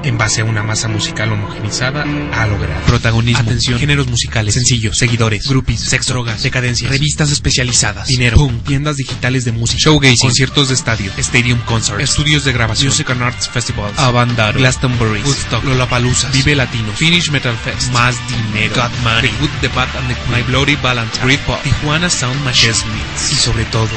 [0.04, 5.48] En base a una masa musical homogenizada, ha logrado protagonismo, atención, géneros musicales, sencillos, seguidores,
[5.48, 11.12] groupies, sexo, drogas, decadencias, revistas especializadas, dinero, tiendas digitales de música, showgazing, conciertos de estadio,
[11.18, 16.94] stadium concerts, estudios de grabación, music and arts festivals, Avandar, Glastonbury, Woodstock, Lollapalooza, Vive Latino,
[16.94, 20.76] Finnish Metal Fest, Más Dinero, Got Money, The Good, The Bad and The My Bloody
[20.76, 23.90] Valentine, Britpop, Tijuana Sound Machine, Smiths, y sobre todo...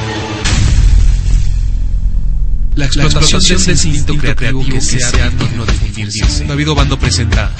[2.79, 6.45] La explotación, de ese instinto creativo, que sea digno de fundirse.
[6.45, 7.51] David Obando presenta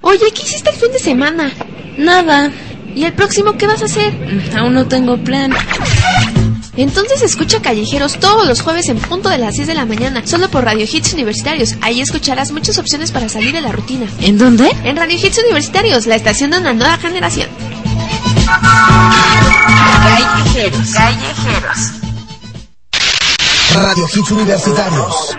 [0.00, 1.52] Oye, ¿qué hiciste el fin de semana?
[1.96, 2.50] Nada.
[2.94, 4.14] ¿Y el próximo qué vas a hacer?
[4.56, 5.52] Aún no tengo plan.
[6.76, 10.48] Entonces escucha Callejeros todos los jueves en punto de las 6 de la mañana, solo
[10.48, 11.74] por Radio Hits Universitarios.
[11.82, 14.06] Ahí escucharás muchas opciones para salir de la rutina.
[14.20, 14.70] ¿En dónde?
[14.84, 17.48] En Radio Hits Universitarios, la estación de una nueva generación.
[20.04, 20.90] Callejeros.
[20.92, 21.78] Callejeros.
[23.74, 25.36] Radio Hits Universitarios.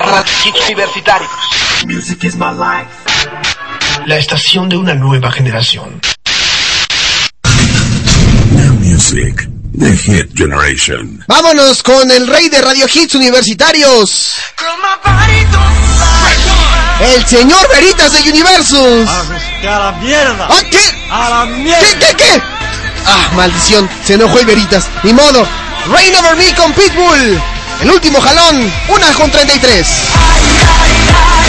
[0.00, 1.30] Radio Hits Universitarios.
[1.86, 2.99] Music is my life.
[4.06, 6.00] La estación de una nueva generación.
[8.52, 9.48] Now Music.
[9.78, 11.24] The Hit Generation.
[11.28, 14.34] Vámonos con el rey de Radio Hits Universitarios.
[17.00, 19.08] El señor Veritas de Universus.
[19.60, 20.48] ¡Que a la mierda!
[20.50, 20.80] ¿Ah, qué?
[21.10, 21.80] ¡A la mierda!
[21.80, 22.42] ¿Qué, qué, qué?
[23.06, 24.86] Ah, maldición, se enojó el Veritas.
[25.02, 25.46] Ni modo.
[25.88, 27.40] Rain Over Me con Pitbull.
[27.82, 29.86] El último jalón, una con 33.
[30.50, 31.39] Billy's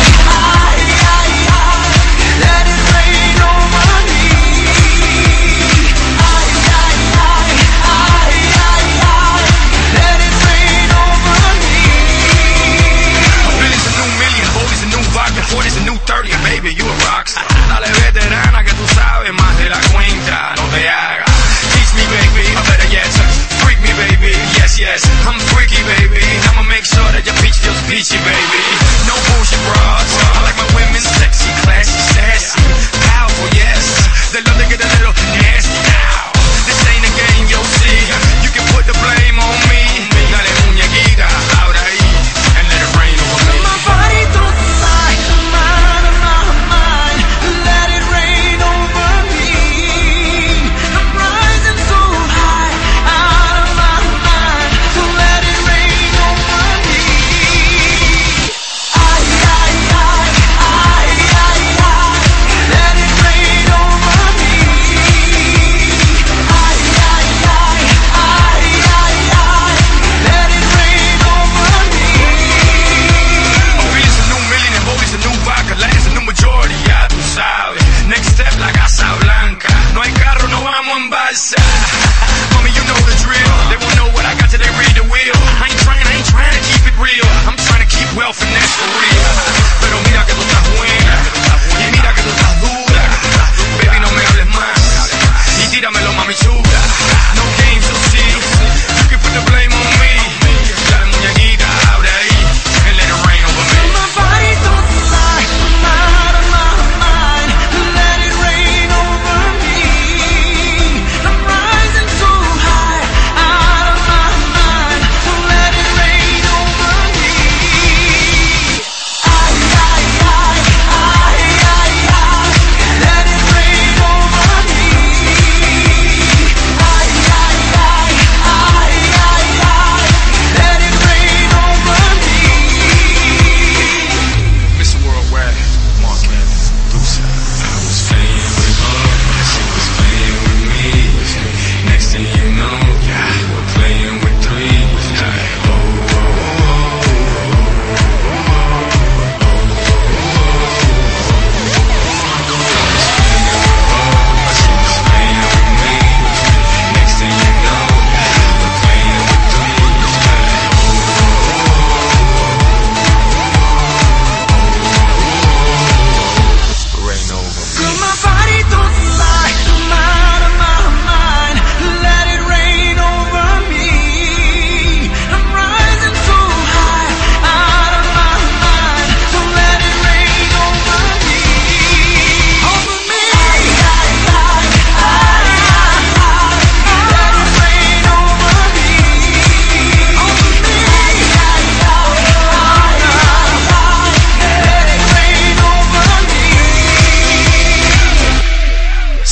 [17.21, 17.45] rockstar.
[17.69, 21.29] Dale veterana que tú sabes más de la cuenta, no te hagas.
[21.73, 23.13] Teach me, baby, I better yes.
[23.61, 25.01] Freak me, baby, yes, yes.
[25.27, 26.21] I'm freaky, baby.
[26.49, 28.40] I'ma make sure that your bitch feels peachy, baby.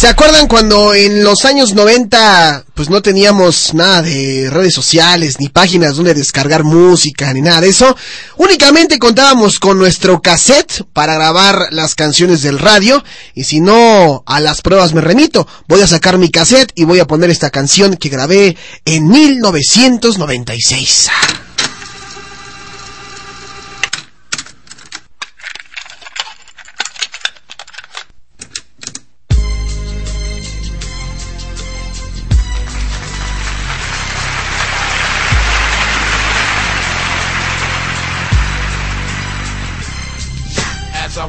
[0.09, 5.97] Acuerdan cuando en los años 90 pues no teníamos nada de redes sociales, ni páginas
[5.97, 7.95] donde descargar música, ni nada de eso?
[8.37, 13.03] Únicamente contábamos con nuestro cassette para grabar las canciones del radio
[13.35, 15.47] y si no, a las pruebas me remito.
[15.67, 18.55] Voy a sacar mi cassette y voy a poner esta canción que grabé
[18.85, 21.09] en 1996.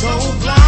[0.00, 0.67] so blind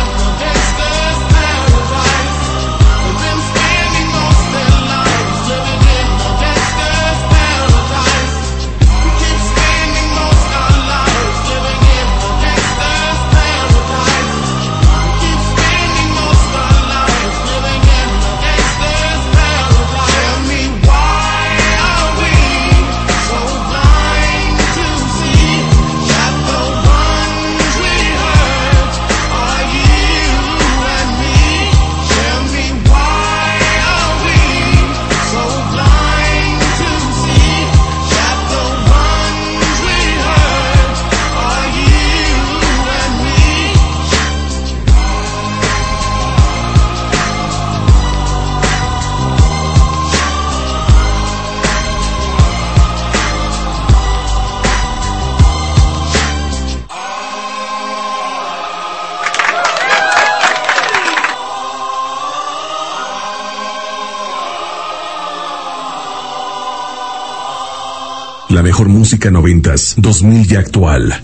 [68.61, 71.21] mejor música noventas, 2000 y actual.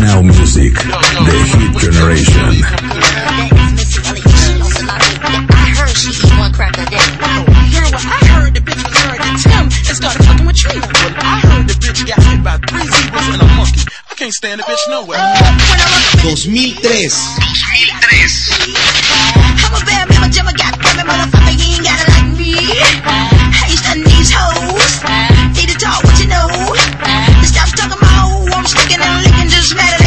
[0.00, 2.62] Now Music, The Hit Generation.
[16.22, 17.38] ¡2003!
[29.68, 29.97] What's the matter?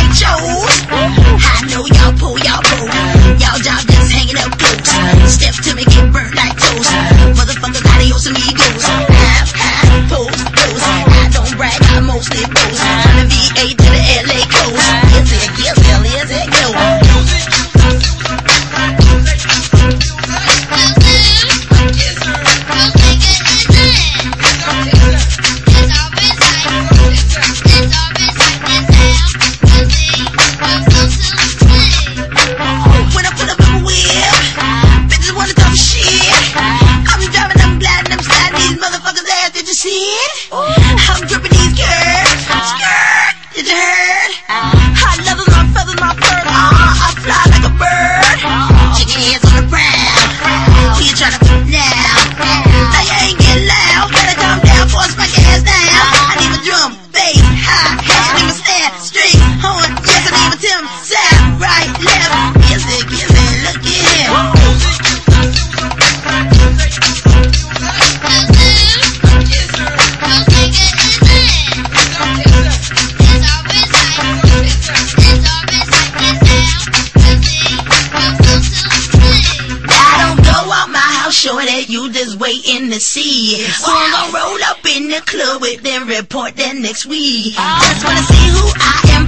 [87.02, 87.54] Next week.
[87.56, 89.24] Just wanna see who I am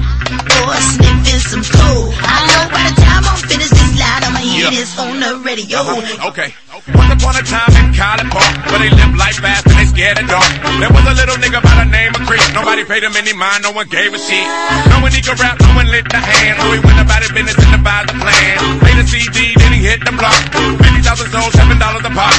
[0.61, 2.13] or sniffing some coke.
[2.21, 4.77] I know by the time I'm finished this line, I'ma hear Yeah.
[4.77, 5.79] this on the radio.
[5.79, 6.29] Uh-huh.
[6.29, 6.53] Okay.
[6.93, 10.19] Once upon a time in College Park, where they live life fast and they scared
[10.19, 10.51] of dark.
[10.81, 12.43] There was a little nigga by the name of Chris.
[12.53, 14.45] Nobody paid him any mind, no one gave a shit.
[14.89, 16.59] No one he could rap, no one lit the hand.
[16.59, 18.53] So he went about his business and devised a plan.
[18.83, 20.35] Made a CD, then he hit the block.
[20.51, 22.33] 50,000 sold, $7 a pop.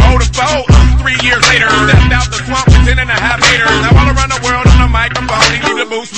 [0.00, 1.68] Rolled a uh, three years later.
[1.68, 3.68] Stepped out the swamp with 10 and a half haters.
[3.84, 4.59] Now all around the world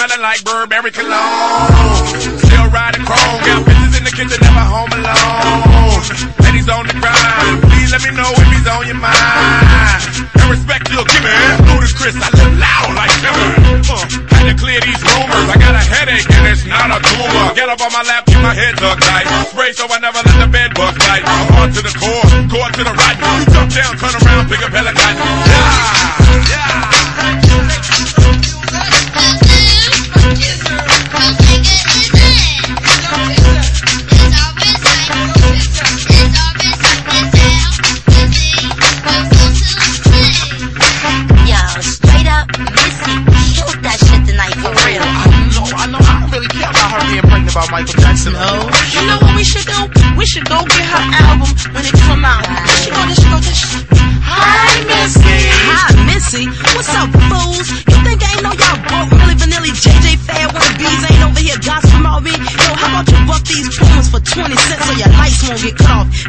[0.03, 2.03] smelling like Burberry cologne.
[2.43, 6.03] Still riding chrome, got bitches in the kitchen, never home alone.
[6.43, 10.03] Ladies on the grind, please let me know if he's on your mind.
[10.43, 11.31] And respect you'll give me,
[11.71, 13.47] Ludacris, I live loud like Timber.
[13.95, 14.03] Uh,
[14.35, 17.55] had to clear these rumors, I got a headache and it's not a tumor.
[17.55, 19.27] Get up on my lap, keep my head tucked tight.
[19.55, 21.23] Spray so I never let the bed bugs bite.
[21.23, 23.19] I'm on to the core, core to the right.
[23.39, 24.22] You jump down, turn around,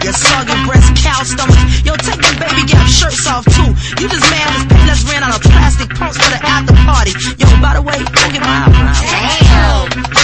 [0.01, 1.59] Your soggy breast, cow stomach.
[1.85, 3.69] Yo, take them baby gap shirts off too.
[4.01, 7.13] You just mad as Payless ran out of plastic pumps for the after party.
[7.37, 8.99] Yo, by the way, go get my eyebrows.
[9.01, 10.23] Damn.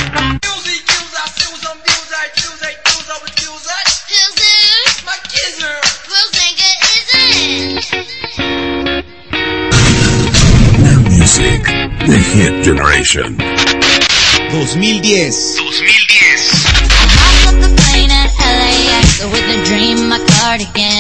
[12.10, 15.99] The Hit Generation 2010 2010
[19.66, 20.99] dream, my cardigan.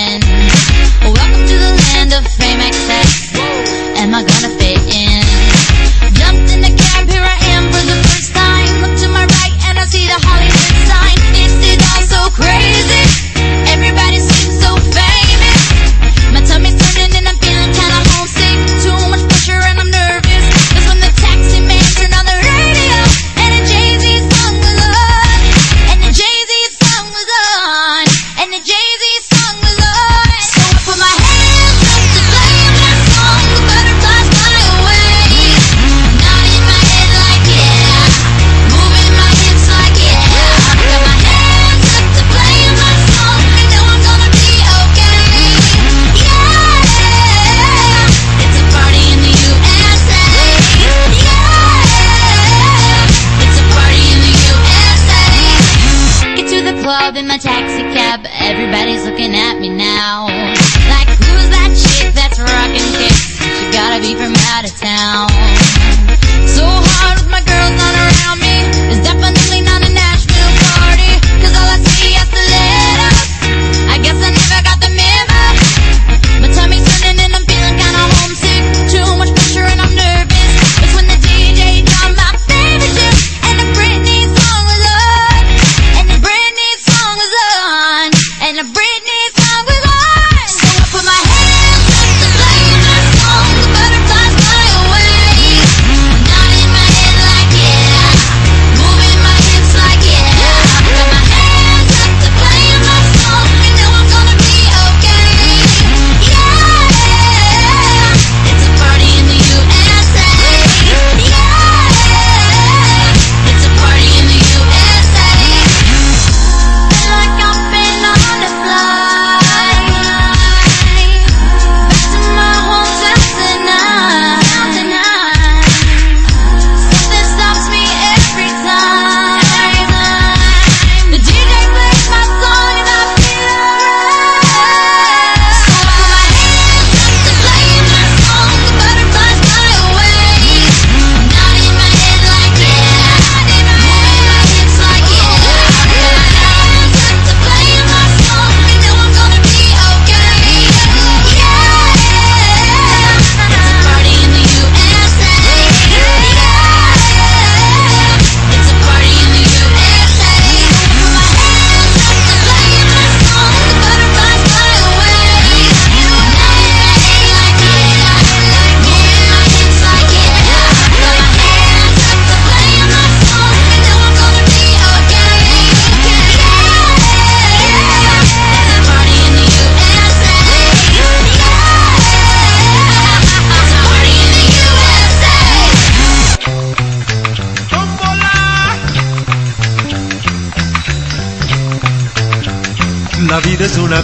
[193.65, 194.01] Es una.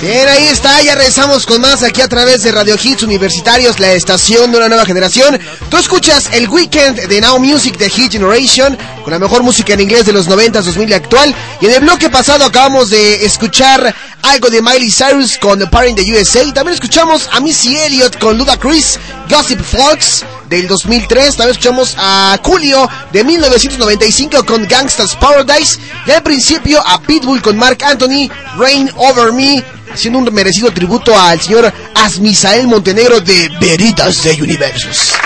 [0.00, 3.92] Bien, ahí está, ya regresamos con más aquí a través de Radio Hits Universitarios, la
[3.92, 5.38] estación de una nueva generación.
[5.68, 9.80] Tú escuchas el weekend de Now Music de Hit Generation, con la mejor música en
[9.80, 11.34] inglés de los 90, 2000 y actual.
[11.60, 15.90] Y en el bloque pasado acabamos de escuchar algo de Miley Cyrus con The Party
[15.90, 16.40] in the USA.
[16.52, 18.98] También escuchamos a Missy Elliott con Ludacris,
[19.28, 21.36] Gossip Fox del 2003.
[21.36, 25.78] También escuchamos a Julio de 1995 con Gangsta's Paradise.
[26.06, 29.62] Y al principio a Pitbull con Mark Anthony, Rain Over Me
[29.92, 35.14] haciendo un merecido tributo al señor Asmisael Montenegro de Veritas de Universos.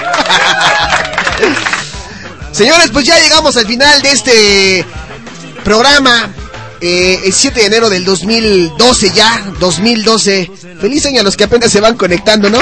[2.52, 4.86] Señores, pues ya llegamos al final de este
[5.64, 6.30] programa.
[6.80, 10.50] Eh, el 7 de enero del 2012 ya, 2012.
[10.80, 12.58] Feliz año a los que apenas se van conectando, ¿no?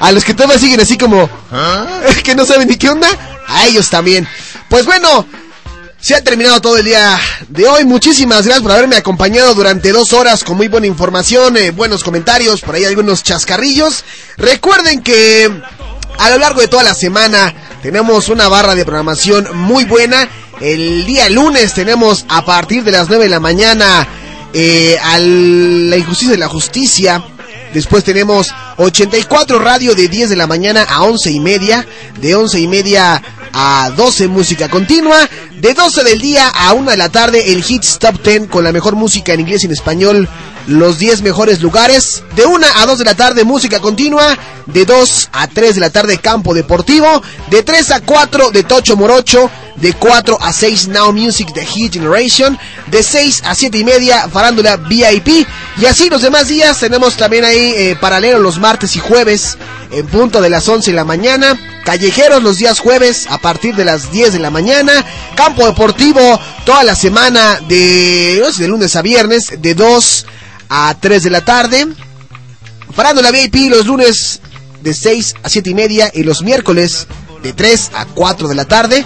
[0.00, 1.28] A los que todavía siguen así como...
[2.22, 3.08] que no saben ni qué onda.
[3.46, 4.26] A ellos también.
[4.68, 5.26] Pues bueno,
[6.04, 7.84] se ha terminado todo el día de hoy.
[7.84, 12.60] Muchísimas gracias por haberme acompañado durante dos horas con muy buena información, eh, buenos comentarios,
[12.60, 14.04] por ahí algunos chascarrillos.
[14.36, 15.50] Recuerden que
[16.18, 20.28] a lo largo de toda la semana tenemos una barra de programación muy buena.
[20.60, 24.06] El día lunes tenemos a partir de las 9 de la mañana
[24.52, 27.22] eh, a la injusticia de la justicia.
[27.74, 28.46] Después tenemos
[28.76, 31.84] 84 radio de 10 de la mañana a 11 y media.
[32.20, 33.20] De 11 y media
[33.54, 35.28] a 12 música continua.
[35.60, 38.72] De 12 del día a 1 de la tarde el Hits Top 10 con la
[38.72, 40.28] mejor música en inglés y en español.
[40.66, 42.22] Los 10 mejores lugares.
[42.34, 44.36] De 1 a 2 de la tarde música continua.
[44.66, 47.22] De 2 a 3 de la tarde campo deportivo.
[47.50, 49.50] De 3 a 4 de Tocho Morocho.
[49.76, 52.58] De 4 a 6 Now Music de Hit Generation.
[52.88, 55.46] De 6 a 7 y media Farándula VIP.
[55.80, 59.56] Y así los demás días tenemos también ahí eh, paralelo los martes y jueves
[59.90, 61.73] en punto de las 11 de la mañana.
[61.84, 65.04] Callejeros los días jueves a partir de las 10 de la mañana.
[65.34, 70.26] Campo Deportivo toda la semana de, de lunes a viernes de 2
[70.70, 71.86] a 3 de la tarde.
[72.94, 74.40] Farándula VIP los lunes
[74.82, 77.06] de 6 a 7 y media y los miércoles
[77.42, 79.04] de 3 a 4 de la tarde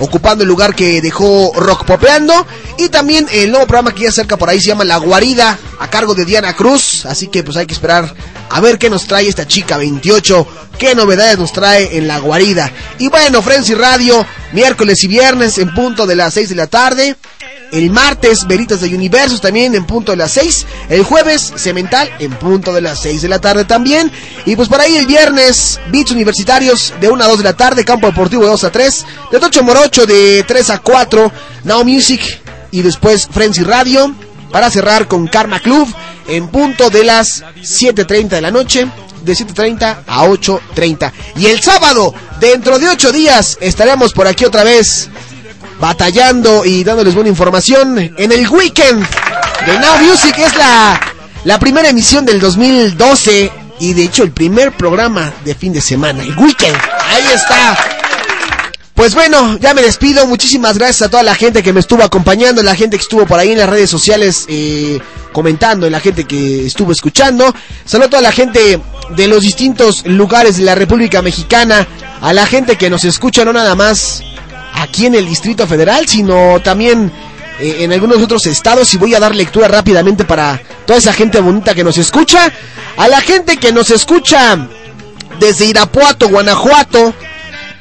[0.00, 2.46] ocupando el lugar que dejó Rock Popeando.
[2.78, 5.90] Y también el nuevo programa que ya cerca por ahí se llama La Guarida, a
[5.90, 7.06] cargo de Diana Cruz.
[7.06, 8.12] Así que pues hay que esperar
[8.50, 10.46] a ver qué nos trae esta chica 28,
[10.76, 12.70] qué novedades nos trae en La Guarida.
[12.98, 17.16] Y bueno, Frenzy Radio, miércoles y viernes en punto de las 6 de la tarde.
[17.70, 20.66] El martes, Veritas de Universos también en punto de las 6.
[20.88, 24.10] El jueves, Cemental en punto de las 6 de la tarde también.
[24.44, 27.84] Y pues por ahí el viernes, Beats Universitarios de 1 a 2 de la tarde.
[27.84, 29.06] Campo Deportivo de 2 a 3.
[29.30, 31.32] De 8 Morocho de 3 a 4.
[31.62, 32.20] Now Music.
[32.72, 34.12] Y después Frenzy Radio.
[34.50, 35.88] Para cerrar con Karma Club
[36.28, 38.86] en punto de las 7.30 de la noche.
[39.22, 41.12] De 7.30 a 8.30.
[41.36, 45.10] Y el sábado, dentro de 8 días, estaremos por aquí otra vez
[45.78, 49.06] batallando y dándoles buena información en el weekend
[49.66, 50.38] de Now Music.
[50.38, 50.98] Es la,
[51.44, 56.22] la primera emisión del 2012 y de hecho el primer programa de fin de semana,
[56.22, 56.76] el weekend.
[57.08, 57.99] Ahí está.
[59.00, 60.26] Pues bueno, ya me despido.
[60.26, 63.38] Muchísimas gracias a toda la gente que me estuvo acompañando, la gente que estuvo por
[63.38, 65.00] ahí en las redes sociales eh,
[65.32, 67.50] comentando, la gente que estuvo escuchando.
[67.86, 68.78] Saludo a toda la gente
[69.08, 71.88] de los distintos lugares de la República Mexicana,
[72.20, 74.22] a la gente que nos escucha no nada más
[74.74, 77.10] aquí en el Distrito Federal, sino también
[77.58, 78.92] eh, en algunos otros estados.
[78.92, 82.52] Y voy a dar lectura rápidamente para toda esa gente bonita que nos escucha.
[82.98, 84.58] A la gente que nos escucha
[85.38, 87.14] desde Irapuato, Guanajuato,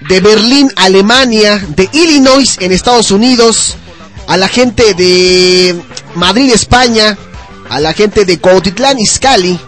[0.02, 3.76] de Berlín, Alemania, de Illinois en Estados Unidos,
[4.28, 5.76] a la gente de
[6.16, 7.18] Madrid, España,
[7.70, 9.60] a la gente de Cuautitlán, Izcalli,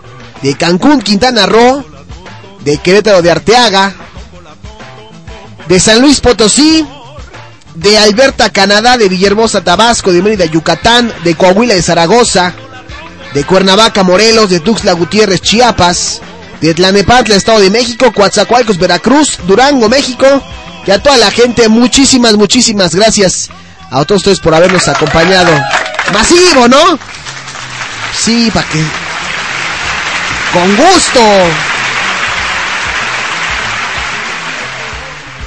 [0.41, 1.83] de Cancún, Quintana Roo,
[2.61, 3.95] de Querétaro de Arteaga,
[5.67, 6.85] de San Luis Potosí,
[7.75, 12.53] de Alberta, Canadá, de Villahermosa, Tabasco, de Mérida, Yucatán, de Coahuila, de Zaragoza,
[13.33, 16.21] de Cuernavaca, Morelos, de Tuxtla Gutiérrez, Chiapas,
[16.61, 20.25] de Tlanepantla, Estado de México, Coatzacoalcos, Veracruz, Durango, México,
[20.85, 23.49] y a toda la gente, muchísimas, muchísimas gracias
[23.89, 25.51] a todos ustedes por habernos acompañado.
[26.13, 26.99] Masivo, ¿no?
[28.17, 28.79] Sí, para que...
[30.53, 31.21] Con gusto.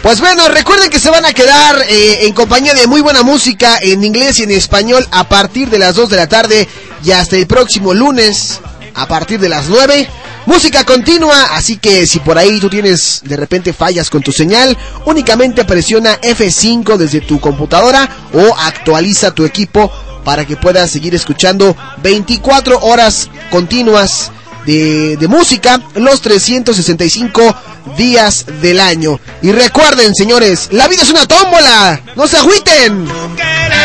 [0.02, 3.78] Pues bueno, recuerden que se van a quedar eh, en compañía de muy buena música
[3.80, 6.68] en inglés y en español a partir de las 2 de la tarde
[7.02, 8.60] y hasta el próximo lunes
[8.94, 10.08] a partir de las 9.
[10.46, 14.76] Música continua, así que si por ahí tú tienes de repente fallas con tu señal,
[15.06, 19.90] únicamente presiona F5 desde tu computadora o actualiza tu equipo
[20.22, 24.32] para que puedas seguir escuchando 24 horas continuas
[24.66, 27.54] de, de, música los 365
[27.96, 29.20] días del año.
[29.42, 32.00] Y recuerden, señores, la vida es una tómbola.
[32.16, 33.06] No se agüiten.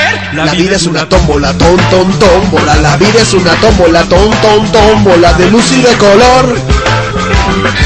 [0.09, 0.35] ¿Eh?
[0.35, 2.75] La, vida, es una tómbola, ton, ton, tómbola.
[2.77, 5.33] La vida es una tómbola, ton, ton, tómbola.
[5.33, 6.59] De luz y de color,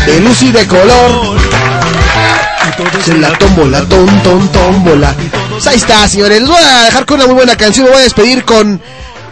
[0.05, 1.37] de luz y de color.
[3.07, 5.15] En la tómbola, ton, ton, tómbola.
[5.49, 6.41] Pues ahí está, señores.
[6.41, 7.85] Les voy a dejar con una muy buena canción.
[7.85, 8.81] Me voy a despedir con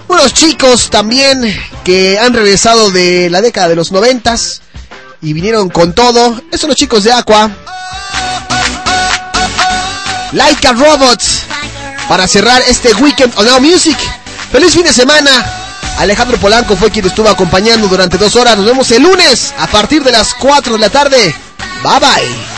[0.07, 4.61] unos chicos también que han regresado de la década de los noventas
[5.21, 6.35] y vinieron con todo.
[6.45, 7.49] Estos son los chicos de Aqua.
[10.33, 11.50] Like a Robots
[12.07, 13.97] para cerrar este Weekend on Now Music.
[14.51, 15.31] ¡Feliz fin de semana!
[15.97, 18.57] Alejandro Polanco fue quien estuvo acompañando durante dos horas.
[18.57, 21.35] Nos vemos el lunes a partir de las 4 de la tarde.
[21.83, 22.50] Bye bye.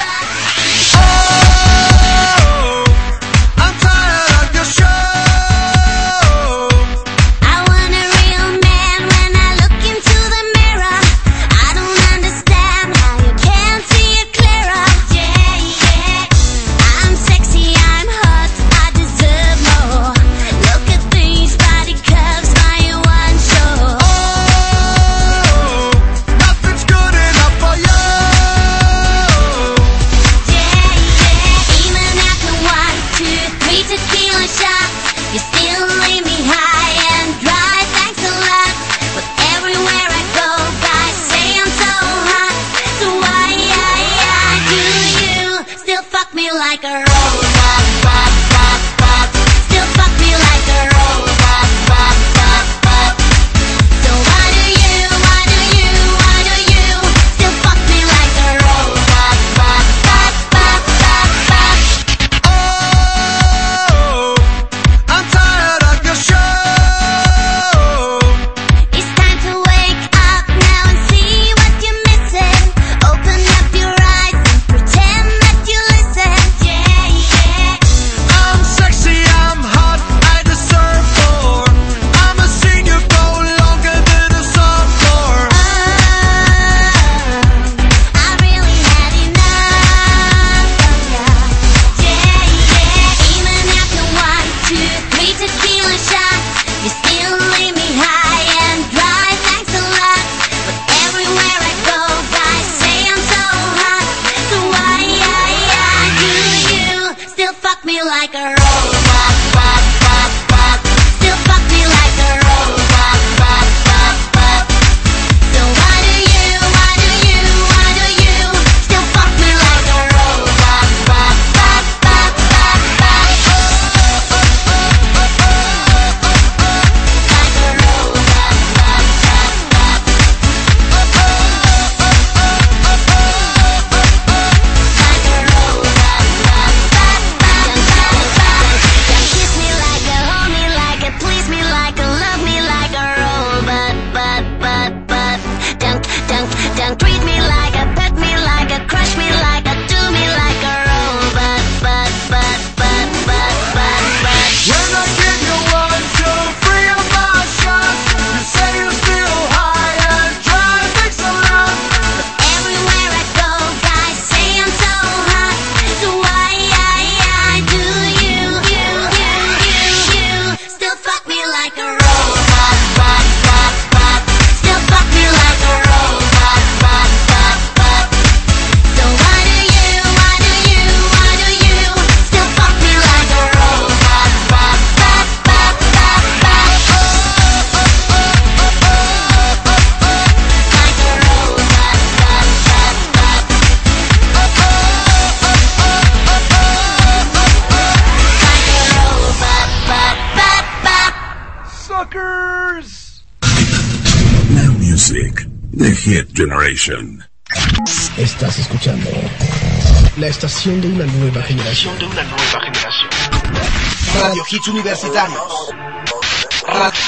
[214.63, 215.73] hits universitarios.